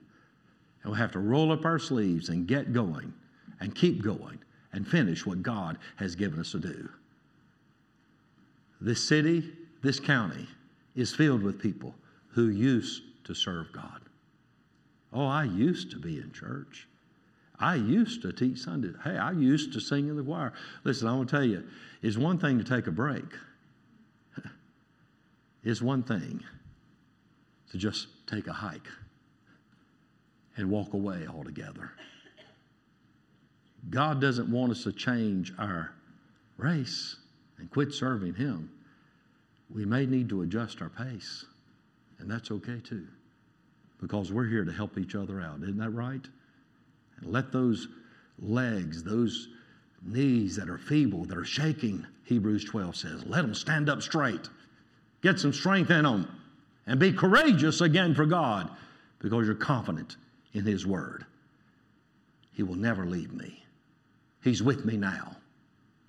And 0.83 0.91
we 0.91 0.97
have 0.97 1.11
to 1.13 1.19
roll 1.19 1.51
up 1.51 1.65
our 1.65 1.79
sleeves 1.79 2.29
and 2.29 2.47
get 2.47 2.73
going 2.73 3.13
and 3.59 3.73
keep 3.73 4.03
going 4.03 4.39
and 4.73 4.87
finish 4.87 5.25
what 5.25 5.41
God 5.41 5.77
has 5.95 6.15
given 6.15 6.39
us 6.39 6.51
to 6.51 6.59
do. 6.59 6.89
This 8.79 9.03
city, 9.03 9.51
this 9.81 9.99
county 9.99 10.47
is 10.95 11.13
filled 11.13 11.43
with 11.43 11.59
people 11.59 11.95
who 12.29 12.49
used 12.49 13.01
to 13.23 13.33
serve 13.33 13.71
God. 13.71 14.01
Oh, 15.13 15.25
I 15.25 15.45
used 15.45 15.91
to 15.91 15.97
be 15.97 16.17
in 16.17 16.31
church. 16.31 16.87
I 17.59 17.75
used 17.75 18.21
to 18.21 18.31
teach 18.31 18.59
Sunday. 18.59 18.89
Hey, 19.03 19.17
I 19.17 19.31
used 19.31 19.73
to 19.73 19.79
sing 19.79 20.07
in 20.09 20.15
the 20.15 20.23
choir. 20.23 20.53
Listen, 20.83 21.07
I'm 21.07 21.15
going 21.15 21.27
to 21.27 21.31
tell 21.31 21.43
you, 21.43 21.63
it's 22.01 22.17
one 22.17 22.37
thing 22.37 22.57
to 22.59 22.63
take 22.63 22.87
a 22.87 22.91
break. 22.91 23.25
It's 25.63 25.81
one 25.81 26.03
thing 26.03 26.43
to 27.71 27.77
just 27.77 28.07
take 28.25 28.47
a 28.47 28.53
hike 28.53 28.87
and 30.55 30.69
walk 30.69 30.93
away 30.93 31.27
altogether. 31.27 31.91
God 33.89 34.21
doesn't 34.21 34.49
want 34.49 34.71
us 34.71 34.83
to 34.83 34.93
change 34.93 35.51
our 35.57 35.91
race 36.57 37.17
and 37.57 37.69
quit 37.71 37.93
serving 37.93 38.35
Him. 38.35 38.69
We 39.73 39.85
may 39.85 40.05
need 40.05 40.29
to 40.29 40.41
adjust 40.43 40.81
our 40.81 40.89
pace, 40.89 41.45
and 42.19 42.29
that's 42.29 42.51
okay 42.51 42.79
too, 42.79 43.07
because 44.01 44.31
we're 44.31 44.47
here 44.47 44.63
to 44.63 44.71
help 44.71 44.97
each 44.97 45.15
other 45.15 45.41
out. 45.41 45.61
Isn't 45.61 45.77
that 45.77 45.89
right? 45.89 46.25
And 47.19 47.31
let 47.31 47.51
those 47.51 47.87
legs, 48.39 49.03
those 49.03 49.49
knees 50.05 50.55
that 50.55 50.69
are 50.69 50.77
feeble, 50.77 51.25
that 51.25 51.37
are 51.37 51.45
shaking, 51.45 52.05
Hebrews 52.23 52.65
12 52.65 52.95
says, 52.95 53.25
let 53.25 53.41
them 53.41 53.53
stand 53.53 53.89
up 53.89 54.01
straight. 54.01 54.47
Get 55.21 55.39
some 55.39 55.53
strength 55.53 55.89
in 55.89 56.03
them 56.03 56.29
and 56.85 56.99
be 56.99 57.11
courageous 57.11 57.81
again 57.81 58.13
for 58.13 58.25
God 58.25 58.69
because 59.19 59.47
you're 59.47 59.55
confident 59.55 60.17
in 60.53 60.63
His 60.63 60.85
Word. 60.85 61.25
He 62.53 62.63
will 62.63 62.75
never 62.75 63.05
leave 63.05 63.33
me. 63.33 63.63
He's 64.43 64.63
with 64.63 64.85
me 64.85 64.97
now. 64.97 65.35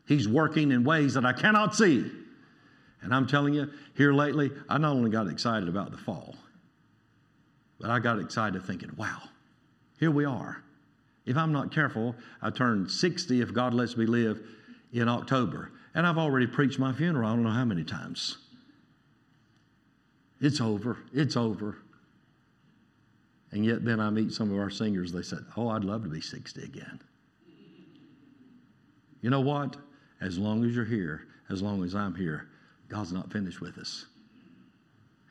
He's 0.09 0.27
working 0.27 0.73
in 0.73 0.85
ways 0.85 1.13
that 1.15 1.27
I 1.27 1.35
cannot 1.35 1.75
see. 1.75 2.11
And 3.03 3.15
I'm 3.15 3.27
telling 3.27 3.53
you, 3.53 3.71
here 3.95 4.15
lately, 4.15 4.51
I 4.67 4.79
not 4.79 4.93
only 4.93 5.11
got 5.11 5.29
excited 5.29 5.69
about 5.69 5.91
the 5.91 5.99
fall, 5.99 6.35
but 7.79 7.91
I 7.91 7.99
got 7.99 8.19
excited 8.19 8.65
thinking, 8.65 8.91
wow, 8.97 9.21
here 10.01 10.11
we 10.11 10.25
are. 10.25 10.63
If 11.27 11.37
I'm 11.37 11.53
not 11.53 11.71
careful, 11.71 12.15
I 12.41 12.49
turn 12.49 12.89
60 12.89 13.43
if 13.43 13.53
God 13.53 13.75
lets 13.75 13.99
me 13.99 14.07
live 14.07 14.41
in 14.95 15.11
October. 15.11 15.73
And 15.95 16.07
I've 16.07 16.17
already 16.17 16.47
preached 16.47 16.79
my 16.79 16.95
funeral, 16.95 17.29
I 17.29 17.35
don't 17.35 17.43
know 17.43 17.51
how 17.51 17.67
many 17.67 17.85
times. 17.85 18.39
It's 20.41 20.61
over. 20.61 20.97
It's 21.13 21.37
over. 21.37 21.77
And 23.53 23.63
yet, 23.63 23.85
then 23.85 24.01
I 24.01 24.09
meet 24.09 24.33
some 24.33 24.51
of 24.51 24.59
our 24.59 24.71
singers, 24.71 25.13
they 25.13 25.23
said, 25.23 25.45
Oh, 25.55 25.69
I'd 25.69 25.85
love 25.85 26.03
to 26.05 26.09
be 26.09 26.23
60 26.23 26.63
again. 26.63 27.01
You 29.21 29.31
know 29.31 29.41
what? 29.41 29.77
As 30.21 30.39
long 30.39 30.65
as 30.65 30.75
you're 30.75 30.85
here, 30.85 31.27
as 31.51 31.63
long 31.63 31.85
as 31.85 31.95
I'm 31.95 32.15
here, 32.15 32.49
God's 32.89 33.13
not 33.13 33.33
finished 33.33 33.61
with 33.61 33.79
us. 33.79 34.07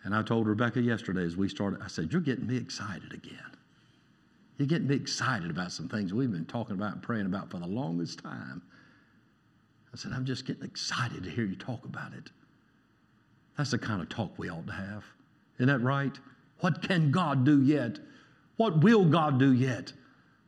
And 0.03 0.15
I 0.15 0.21
told 0.23 0.47
Rebecca 0.47 0.79
yesterday 0.79 1.23
as 1.23 1.35
we 1.35 1.49
started, 1.49 1.81
I 1.83 1.87
said, 1.87 2.11
You're 2.11 2.21
getting 2.21 2.47
me 2.47 2.57
excited 2.57 3.13
again. 3.13 3.51
You're 4.57 4.67
getting 4.67 4.87
me 4.87 4.95
excited 4.95 5.51
about 5.51 5.71
some 5.71 5.87
things 5.87 6.13
we've 6.13 6.31
been 6.31 6.45
talking 6.45 6.75
about 6.75 6.93
and 6.93 7.03
praying 7.03 7.25
about 7.25 7.51
for 7.51 7.59
the 7.59 7.67
longest 7.67 8.19
time. 8.19 8.61
I 9.93 9.97
said, 9.97 10.13
I'm 10.13 10.25
just 10.25 10.45
getting 10.45 10.63
excited 10.63 11.23
to 11.23 11.29
hear 11.29 11.45
you 11.45 11.55
talk 11.55 11.85
about 11.85 12.13
it. 12.13 12.31
That's 13.57 13.71
the 13.71 13.77
kind 13.77 14.01
of 14.01 14.09
talk 14.09 14.31
we 14.37 14.49
ought 14.49 14.67
to 14.67 14.73
have. 14.73 15.03
Isn't 15.57 15.67
that 15.67 15.79
right? 15.79 16.17
What 16.59 16.81
can 16.81 17.11
God 17.11 17.43
do 17.43 17.61
yet? 17.61 17.99
What 18.57 18.81
will 18.81 19.05
God 19.05 19.39
do 19.39 19.53
yet? 19.53 19.93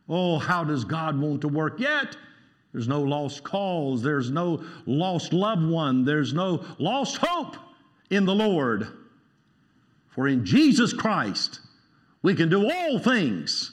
Oh, 0.08 0.40
how 0.40 0.64
does 0.64 0.84
God 0.84 1.20
want 1.20 1.42
to 1.42 1.48
work 1.48 1.80
yet? 1.80 2.16
There's 2.72 2.88
no 2.88 3.02
lost 3.02 3.44
cause. 3.44 4.04
There's 4.04 4.30
no 4.30 4.64
lost 4.86 5.34
loved 5.34 5.66
one. 5.66 6.06
There's 6.06 6.34
no 6.34 6.64
lost 6.78 7.18
hope 7.18 7.56
in 8.10 8.26
the 8.26 8.36
Lord. 8.36 8.88
For 10.10 10.28
in 10.28 10.46
Jesus 10.46 10.94
Christ, 10.94 11.62
we 12.22 12.36
can 12.36 12.50
do 12.50 12.70
all 12.70 13.00
things, 13.00 13.72